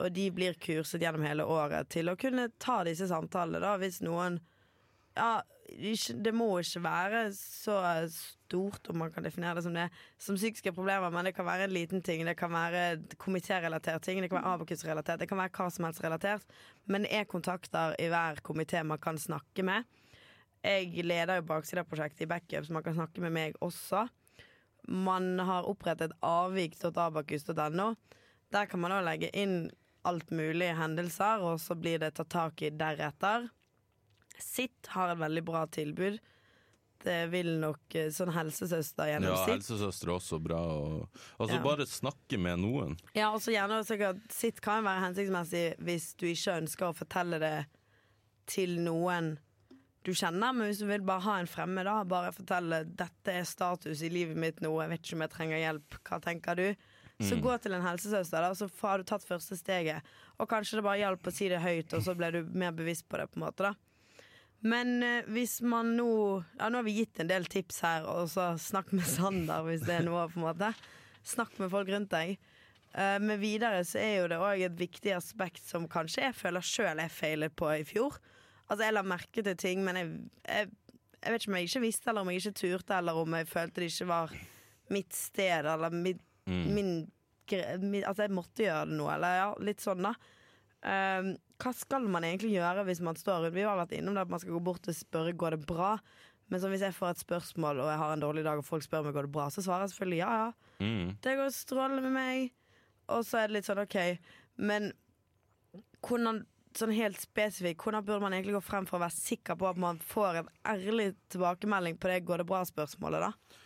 [0.00, 4.00] Og de blir kurset gjennom hele året til å kunne ta disse samtalene, da, hvis
[4.04, 4.40] noen
[5.16, 5.40] Ja,
[5.70, 7.76] det må ikke være så
[8.10, 9.86] stort, om man kan definere det som det,
[10.18, 12.24] som psykiske problemer, men det kan være en liten ting.
[12.26, 16.02] Det kan være komitérelatert ting, det kan være Abakus-relatert, det kan være hva som helst
[16.04, 16.46] relatert.
[16.86, 19.84] Men det er kontakter i hver komité man kan snakke med.
[20.64, 24.08] Jeg leder jo Baksida-prosjektet i Backup, så man kan snakke med meg også.
[24.88, 27.94] Man har opprettet avvik.abakus.no.
[28.50, 29.70] Der kan man da legge inn
[30.04, 33.48] alt mulig hendelser, og så blir det tatt tak i deretter.
[34.42, 36.18] Sitt har et veldig bra tilbud.
[37.00, 39.54] Det vil nok eh, sånn helsesøster gjennom Ja, sitt.
[39.62, 40.58] helsesøster er også bra.
[40.60, 41.62] Og, altså Ja.
[41.64, 42.98] Bare snakke med noen.
[43.16, 47.54] Ja, også gjerne sikkert Sitt kan være hensiktsmessig hvis du ikke ønsker å fortelle det
[48.46, 49.38] til noen
[50.04, 53.44] du kjenner, men hvis du vil bare ha en fremmed, da, bare fortelle 'dette er
[53.44, 56.76] status i livet mitt nå, jeg vet ikke om jeg trenger hjelp, hva tenker du?'
[57.20, 57.42] Så Mm.
[57.44, 60.00] gå til en helsesøster, da, så har du tatt første steget.
[60.40, 63.06] Og kanskje det bare hjalp å si det høyt, og så ble du mer bevisst
[63.10, 63.74] på det, på en måte, da.
[64.62, 66.08] Men eh, hvis man nå
[66.58, 69.84] Ja, nå har vi gitt en del tips her, og så snakk med Sander hvis
[69.86, 70.72] det er noe, på en måte.
[71.24, 72.34] Snakk med folk rundt deg.
[72.92, 76.64] Eh, men videre så er jo det òg et viktig aspekt som kanskje jeg føler
[76.66, 78.18] sjøl jeg feilet på i fjor.
[78.70, 80.10] Altså jeg la merke til ting, men jeg,
[80.46, 80.70] jeg,
[81.20, 83.48] jeg vet ikke om jeg ikke visste, eller om jeg ikke turte, eller om jeg
[83.50, 84.34] følte det ikke var
[84.90, 86.62] mitt sted, eller mitt, Mm.
[86.74, 86.92] min,
[87.84, 90.14] min At jeg måtte gjøre det nå, eller ja, litt sånn, da.
[90.80, 94.22] Eh, hva skal man egentlig gjøre hvis man står rundt Vi har vært innom det
[94.24, 95.96] at man skal gå bort og spørre går det bra.
[96.50, 99.04] Men hvis jeg får et spørsmål og jeg har en dårlig dag og folk spør
[99.06, 100.48] meg går det bra, så svarer jeg selvfølgelig ja, ja.
[100.82, 101.12] Mm.
[101.22, 102.54] Det går strålende med meg.
[103.14, 103.98] Og så er det litt sånn OK,
[104.62, 104.90] men
[106.06, 106.44] hvordan
[106.78, 109.78] Sånn helt spesifikt, hvordan burde man egentlig gå frem for å være sikker på at
[109.82, 113.56] man får en ærlig tilbakemelding på det 'går det bra'-spørsmålet, da?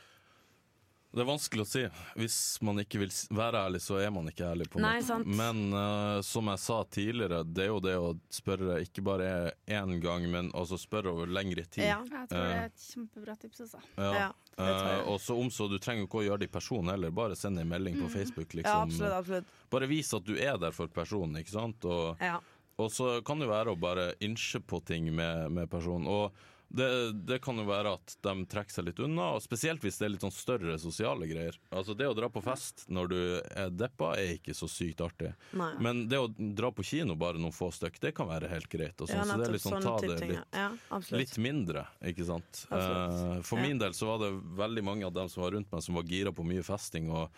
[1.14, 1.82] Det er vanskelig å si.
[2.18, 2.36] Hvis
[2.66, 4.66] man ikke vil være ærlig, så er man ikke ærlig.
[4.72, 5.06] på en Nei, måte.
[5.06, 5.26] sant.
[5.38, 9.28] Men uh, som jeg sa tidligere, det er jo det å spørre ikke bare
[9.70, 11.84] én gang, men altså spørre over lengre tid.
[11.86, 12.00] Ja.
[12.02, 13.82] Jeg tror det er et kjempebra tips, også.
[13.96, 14.10] Ja.
[14.18, 14.72] Ja, jeg.
[14.74, 17.10] Eh, og så om så, Du trenger jo ikke å gjøre det i person heller,
[17.14, 18.50] bare send en melding på Facebook.
[18.54, 18.82] ja, Liksom.
[18.88, 19.12] absolutt.
[19.20, 19.54] absolutt.
[19.70, 21.84] Bare vis at du er der for personen, ikke sant.
[21.84, 22.40] Og, Ja.
[22.78, 26.06] og så kan det være å bare innse på ting med, med personen.
[26.06, 26.32] Og
[26.74, 30.06] det, det kan jo være at de trekker seg litt unna, og spesielt hvis det
[30.08, 31.56] er litt sånn større sosiale greier.
[31.70, 35.30] Altså Det å dra på fest når du er deppa, er ikke så sykt artig.
[35.54, 35.70] Nei.
[35.86, 38.98] Men det å dra på kino bare noen få stykk, det kan være helt greit.
[38.98, 41.86] Og sånn, ja, så det er litt sånn, sånne ta det litt, Ja, litt mindre,
[42.10, 42.64] ikke sant.
[42.74, 44.32] Eh, for min del så var det
[44.64, 47.12] veldig mange av dem som var rundt meg, som var gira på mye festing.
[47.14, 47.30] og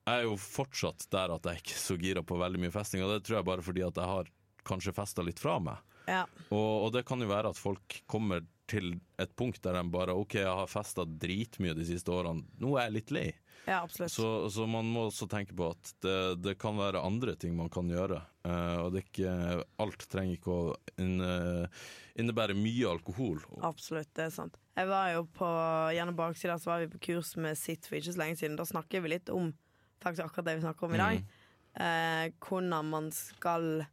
[0.00, 3.02] jeg er jo fortsatt der at jeg ikke er så gira på veldig mye festing,
[3.04, 4.30] og det tror jeg bare fordi at jeg har
[4.66, 5.82] kanskje festa litt fra meg.
[6.10, 6.24] Ja.
[6.48, 10.16] Og, og det kan jo være at folk kommer til et punkt der de bare
[10.16, 13.28] OK, jeg har festa dritmye de siste årene, nå er jeg litt lei.
[13.66, 14.12] ja, absolutt.
[14.14, 17.72] Så, så man må også tenke på at det, det kan være andre ting man
[17.72, 18.22] kan gjøre.
[18.46, 19.34] Uh, og det er ikke,
[19.84, 20.62] alt trenger ikke å
[21.02, 21.32] inne,
[22.16, 23.42] innebære mye alkohol.
[23.66, 24.56] Absolutt, det er sant.
[24.78, 25.48] Jeg var jo på,
[25.92, 28.56] Gjennom baksida så var vi på kurs med Sitt for ikke så lenge siden.
[28.56, 29.52] Da snakker vi litt om
[30.00, 31.24] faktisk akkurat det vi snakker om i dag.
[31.70, 33.84] Eh, hvordan man skal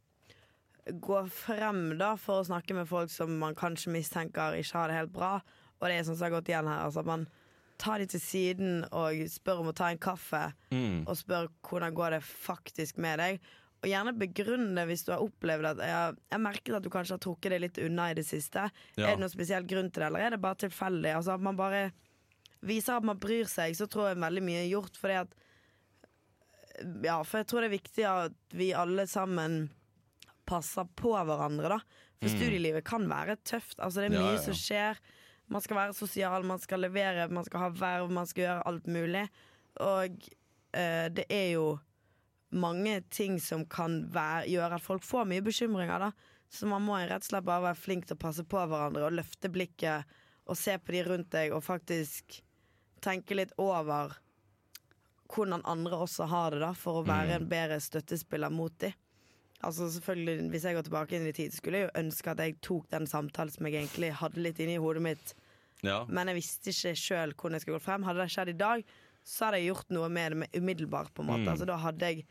[0.92, 4.98] gå frem da for å snakke med folk som man kanskje mistenker ikke har det
[4.98, 5.36] helt bra.
[5.78, 6.86] Og det er sånn som har gått igjen her.
[6.86, 7.28] Altså, man
[7.78, 10.48] tar de til siden og spør om å ta en kaffe.
[10.74, 11.06] Mm.
[11.06, 13.40] og spør hvordan går det faktisk med deg.
[13.78, 17.14] Og gjerne begrunn det hvis du har opplevd at jeg, jeg merket at du kanskje
[17.14, 18.66] har trukket det litt unna i det siste.
[18.96, 19.04] Ja.
[19.06, 21.12] Er det noen spesiell grunn til det, eller er det bare tilfeldig?
[21.14, 21.84] Altså at man bare
[22.66, 24.98] viser at man bryr seg, så tror jeg veldig mye er gjort.
[24.98, 25.36] Fordi at
[27.06, 29.68] Ja, for jeg tror det er viktig at vi alle sammen
[30.48, 32.04] passer på hverandre, da.
[32.18, 33.76] For studielivet kan være tøft.
[33.78, 34.22] Altså det er Mm.
[34.22, 34.44] Mye ja, ja.
[34.46, 35.02] som skjer.
[35.48, 38.86] Man skal være sosial, man skal levere, man skal ha verv, man skal gjøre alt
[38.86, 39.28] mulig.
[39.80, 40.28] Og
[40.74, 41.78] eh, det er jo
[42.50, 46.12] mange ting som kan være, gjøre at folk får mye bekymringer, da.
[46.50, 49.16] Så man må rett og slett bare være flink til å passe på hverandre og
[49.18, 50.16] løfte blikket
[50.48, 52.38] og se på de rundt deg og faktisk
[53.04, 54.16] tenke litt over
[55.28, 58.96] hvordan andre også har det, da, for å være en bedre støttespiller mot dem.
[59.66, 62.60] Altså selvfølgelig, Hvis jeg går tilbake inn i tid, skulle jeg jo ønske at jeg
[62.62, 65.34] tok den samtalen som jeg egentlig hadde litt inni hodet mitt
[65.82, 66.04] Ja.
[66.08, 68.02] men jeg visste ikke sjøl hvordan jeg skulle gå frem.
[68.06, 68.84] Hadde det skjedd i dag,
[69.24, 71.12] så hadde jeg gjort noe med det umiddelbart.
[71.14, 71.48] på en måte Mm.
[71.52, 72.26] Altså Da hadde jeg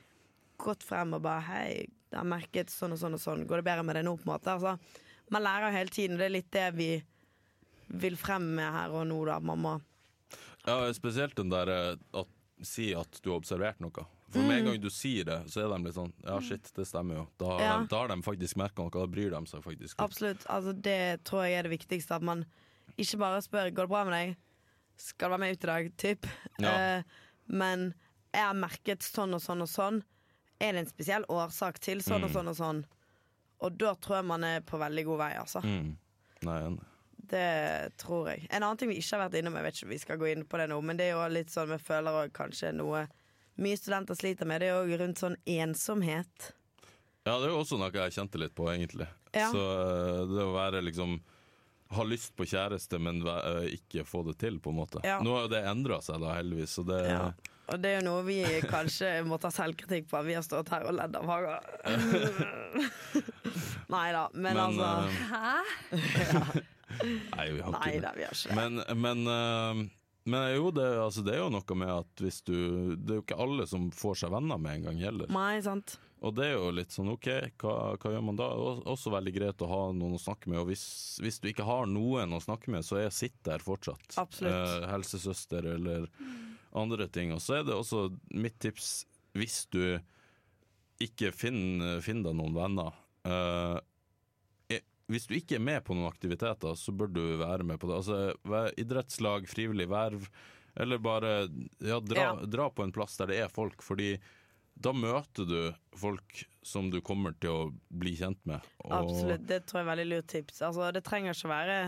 [0.58, 3.46] gått frem og bare Hei, jeg har merket sånn og sånn og sånn.
[3.48, 4.16] Går det bedre med det nå?
[4.18, 4.80] på en måte altså,
[5.30, 7.04] Man lærer jo hele tiden, og det er litt det vi
[7.90, 9.40] vil frem med her og nå, da.
[9.40, 9.82] Man må
[10.66, 12.28] Ja, spesielt den der eh, at
[12.64, 14.06] si at du har observert noe.
[14.30, 16.86] For med en gang du sier det, så er de litt sånn Ja, shit, det
[16.88, 17.28] stemmer jo.
[17.40, 17.78] Da har, Ja.
[17.80, 19.96] de, da har de faktisk merka noe, da bryr de seg faktisk.
[20.04, 20.44] Absolutt.
[20.52, 22.16] Altså, det tror jeg er det viktigste.
[22.16, 22.46] At man
[22.98, 24.36] ikke bare spør 'går det bra med deg',
[24.98, 26.28] 'skal du være med ut i dag', typ.
[26.60, 26.70] Ja.
[26.98, 27.04] Eh,
[27.48, 27.94] men
[28.34, 30.04] jeg har merket sånn og sånn og sånn.
[30.60, 32.34] Er det en spesiell årsak til sånn og Mm.
[32.34, 32.86] sånn og sånn?
[33.62, 35.62] Og da tror jeg man er på veldig god vei, altså.
[35.64, 35.96] Mm.
[36.44, 36.78] Nei.
[37.28, 38.48] Det tror jeg.
[38.52, 40.32] En annen ting vi ikke har vært innom, jeg vet ikke om vi skal gå
[40.36, 43.08] inn på det nå, men det er jo litt sånn vi føler også kanskje noe
[43.62, 46.52] mye studenter sliter med, det er jo rundt sånn ensomhet.
[47.28, 49.08] Ja, det er jo også noe jeg kjente litt på, egentlig.
[49.36, 49.50] Ja.
[49.52, 51.20] Så eh, det å være liksom
[51.96, 55.00] Ha lyst på kjæreste, men eh, ikke få det til, på en måte.
[55.08, 55.20] Ja.
[55.24, 57.32] Nå har jo det endra seg, da, heldigvis, så det Ja.
[57.68, 58.40] Og det er jo noe vi
[58.72, 60.22] kanskje må ta selvkritikk på.
[60.24, 61.58] Vi har stått her og ledd av Haga.
[63.92, 64.92] Nei da, men, Men, altså eh,
[65.32, 65.58] Hæ?
[67.36, 68.12] Nei, vi har Nei ikke da, det.
[68.16, 68.56] vi har ikke det.
[68.56, 69.76] Men, men, eh,
[70.28, 72.54] men jo, det, altså, det er jo noe med at hvis du
[73.00, 75.32] Det er jo ikke alle som får seg venner med en gang heller.
[75.34, 75.96] Nei, sant.
[76.26, 77.28] Og det er jo litt sånn OK,
[77.62, 78.48] hva, hva gjør man da?
[78.58, 80.60] Og- Også veldig greit å ha noen å snakke med.
[80.64, 80.86] Og hvis,
[81.22, 84.18] hvis du ikke har noen å snakke med, så er sitt der fortsatt.
[84.18, 84.54] Absolutt.
[84.82, 86.08] Eh, helsesøster eller
[86.74, 87.32] andre ting.
[87.36, 89.06] Og så er det også mitt tips,
[89.38, 90.00] hvis du
[91.06, 92.96] ikke finner, finner deg noen venner
[93.28, 93.80] eh, eh,
[95.08, 97.96] Hvis du ikke er med på noen aktiviteter, så bør du være med på det.
[98.02, 100.26] Altså Idrettslag, frivillig verv,
[100.76, 101.32] eller bare
[101.80, 102.34] ja, dra, Ja.
[102.46, 103.82] dra på en plass der det er folk.
[103.82, 104.18] Fordi
[104.78, 108.62] da møter du folk som du kommer til å bli kjent med.
[108.84, 109.48] Og- Absolutt.
[109.48, 110.62] Det tror jeg er veldig lurt tips.
[110.62, 111.80] Altså, det trenger ikke være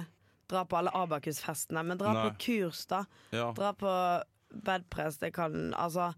[0.49, 2.29] dra på alle Abakus-festene, men dra Nei.
[2.29, 3.03] på kurs, da.
[3.31, 4.23] Ja, Dra på
[4.63, 5.19] bedpress.
[5.19, 6.15] Det kan Altså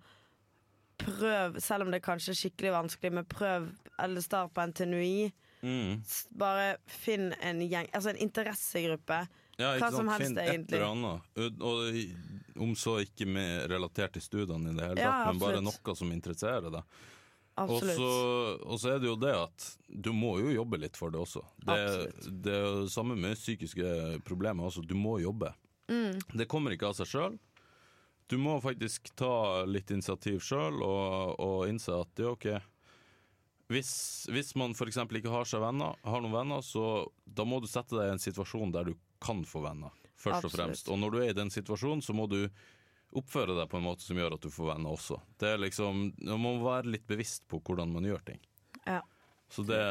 [1.02, 5.32] Prøv, selv om det kanskje er skikkelig vanskelig, men prøv eller start på NTNUI.
[5.62, 6.01] Mm.
[6.38, 9.22] Bare finn en gjeng, altså en interessegruppe.
[9.62, 10.82] ja Hva som helst, Finn egentlig.
[10.82, 15.62] Og- Og om så ikke med relatert til studiene i det hele Ja, men bare
[15.62, 16.84] noe som interesserer deg.
[17.62, 21.12] Og så, og så er det jo det at du må jo jobbe litt for
[21.12, 21.43] det også.
[21.59, 24.82] Det, det er jo samme med psykiske problemer også.
[24.88, 25.51] Du må jobbe.
[25.91, 26.16] Mm.
[26.34, 27.39] Det kommer ikke av seg sjøl.
[28.32, 32.47] Du må faktisk ta litt initiativ sjøl og, og innse at det er OK.
[33.72, 33.93] Hvis,
[34.32, 34.99] hvis man f.eks.
[34.99, 38.74] ikke har venner, har noen venner, så da må du sette deg i en situasjon
[38.76, 40.91] der du kan få venner, først og fremst.
[40.91, 42.41] Og når du er i den situasjonen, så må du
[43.17, 45.19] oppføre deg på en måte som gjør at du får venner også.
[45.39, 48.39] Det er liksom, Man må være litt bevisst på hvordan man gjør ting.
[48.86, 49.01] Ja.
[49.51, 49.82] Så det,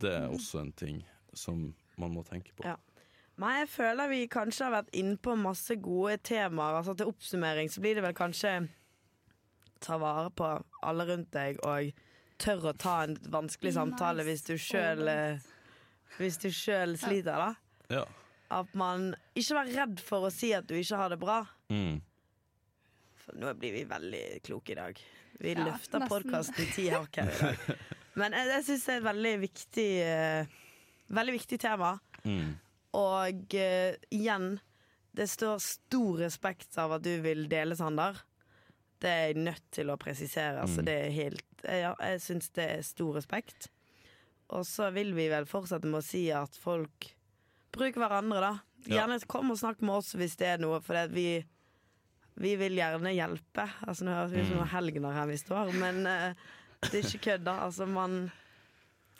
[0.00, 1.02] det er også en ting
[1.36, 1.70] som
[2.00, 2.64] man må tenke på.
[2.64, 2.78] Ja.
[3.40, 6.78] Nei, jeg føler vi kanskje har vært inne på masse gode temaer.
[6.80, 8.54] Altså Til oppsummering så blir det vel kanskje
[9.82, 10.48] ta vare på
[10.86, 11.92] alle rundt deg og
[12.42, 15.08] tørre å ta en vanskelig samtale hvis du sjøl
[16.18, 17.54] Hvis du sjøl sliter, da.
[17.92, 18.02] Ja.
[18.52, 21.38] At man ikke vær redd for å si at du ikke har det bra.
[21.72, 22.02] Mm.
[23.22, 25.00] For nå blir vi veldig kloke i dag.
[25.42, 27.70] Vi Ja, løfter podkasten ti hakk her i dag.
[28.20, 30.58] Men jeg, jeg syns det er et veldig viktig uh,
[31.12, 31.94] Veldig viktig tema.
[32.24, 32.52] Mm.
[32.96, 34.46] Og uh, igjen,
[35.12, 38.20] det står stor respekt av at du vil dele, Sander.
[39.02, 40.62] Det er jeg nødt til å presisere.
[40.64, 40.72] mm.
[40.72, 43.68] så det er helt eh, Ja, jeg syns det er stor respekt.
[44.52, 47.10] Og så vil vi vel fortsette med å si at folk
[47.72, 48.52] bruker hverandre, da.
[48.90, 51.38] Gjerne kom og snakk med oss hvis det er noe, for vi,
[52.42, 53.64] vi vil gjerne hjelpe.
[53.86, 54.60] Altså, nå høres vi ut som Mm.
[54.60, 56.34] noen helgener her vi står, men uh,
[56.90, 57.54] det er ikke kødd, da.
[57.68, 58.24] Altså, man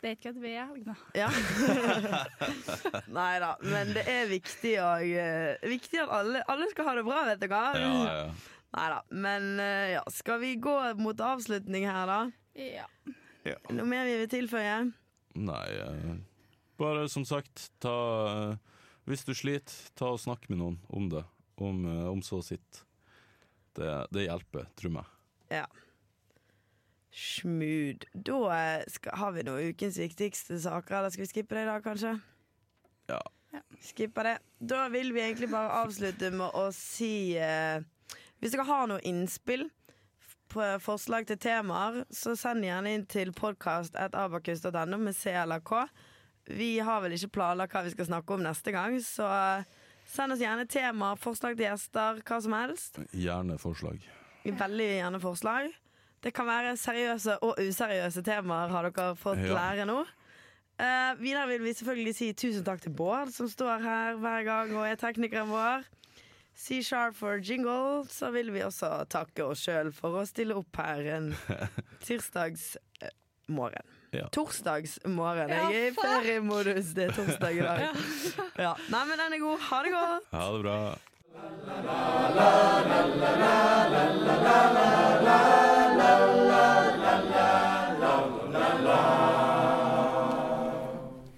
[0.03, 0.99] Det er ikke at vi er helgener.
[1.15, 1.29] ja.
[3.17, 7.05] Nei da, men det er viktig, og, uh, viktig at alle, alle skal ha det
[7.07, 7.63] bra, vet du hva.
[7.79, 8.25] Ja, ja.
[8.73, 8.99] Nei da.
[9.09, 12.19] Men eh, ja, skal vi gå mot avslutning her, da?
[12.57, 12.87] Ja.
[13.69, 14.77] Noe mer vi vil tilføye?
[15.37, 16.15] Nei, eh,
[16.81, 17.93] bare som sagt, ta
[18.31, 18.73] eh,
[19.09, 21.25] Hvis du sliter, ta og snakk med noen om det.
[21.61, 22.81] Om, om så sitt.
[23.77, 25.09] Det, det hjelper, tro meg.
[25.53, 25.67] Ja.
[27.13, 28.07] Smooth.
[28.15, 31.83] Da skal, har vi noen ukens viktigste saker, eller skal vi skippe det i dag,
[31.85, 32.15] kanskje?
[33.11, 33.21] Ja.
[33.83, 34.37] Skipper det.
[34.57, 37.83] Da vil vi egentlig bare avslutte med å si eh,
[38.43, 39.69] Hvis dere har noe innspill
[40.51, 45.85] på forslag til temaer, så send gjerne inn til podkast.abakus.no med C eller K.
[46.51, 49.71] Vi har vel ikke planlagt hva vi skal snakke om neste gang, så eh,
[50.11, 52.99] send oss gjerne temaer, forslag til gjester, hva som helst.
[53.15, 54.03] Gjerne forslag.
[54.43, 55.71] Veldig gjerne forslag.
[56.19, 59.55] Det kan være seriøse og useriøse temaer, har dere fått Ja.
[59.55, 60.01] lære nå.
[60.83, 64.75] Uh, videre vil vi selvfølgelig si tusen takk til Bård, som står her hver gang
[64.75, 65.87] og er teknikeren vår.
[66.55, 68.05] C-sharp for jingle.
[68.09, 71.31] Så vil vi også takke oss sjøl for å stille opp her en
[72.07, 73.87] tirsdagsmorgen.
[74.13, 74.27] Ja.
[74.35, 75.49] Torsdagsmorgen.
[75.49, 76.93] Jeg er i feriemodus.
[76.93, 77.79] Det er torsdag i dag.
[78.63, 78.75] Ja.
[78.93, 79.59] Nei, men den er god.
[79.71, 80.27] Ha det godt.
[80.31, 80.77] Ha det bra.
[86.53, 87.02] la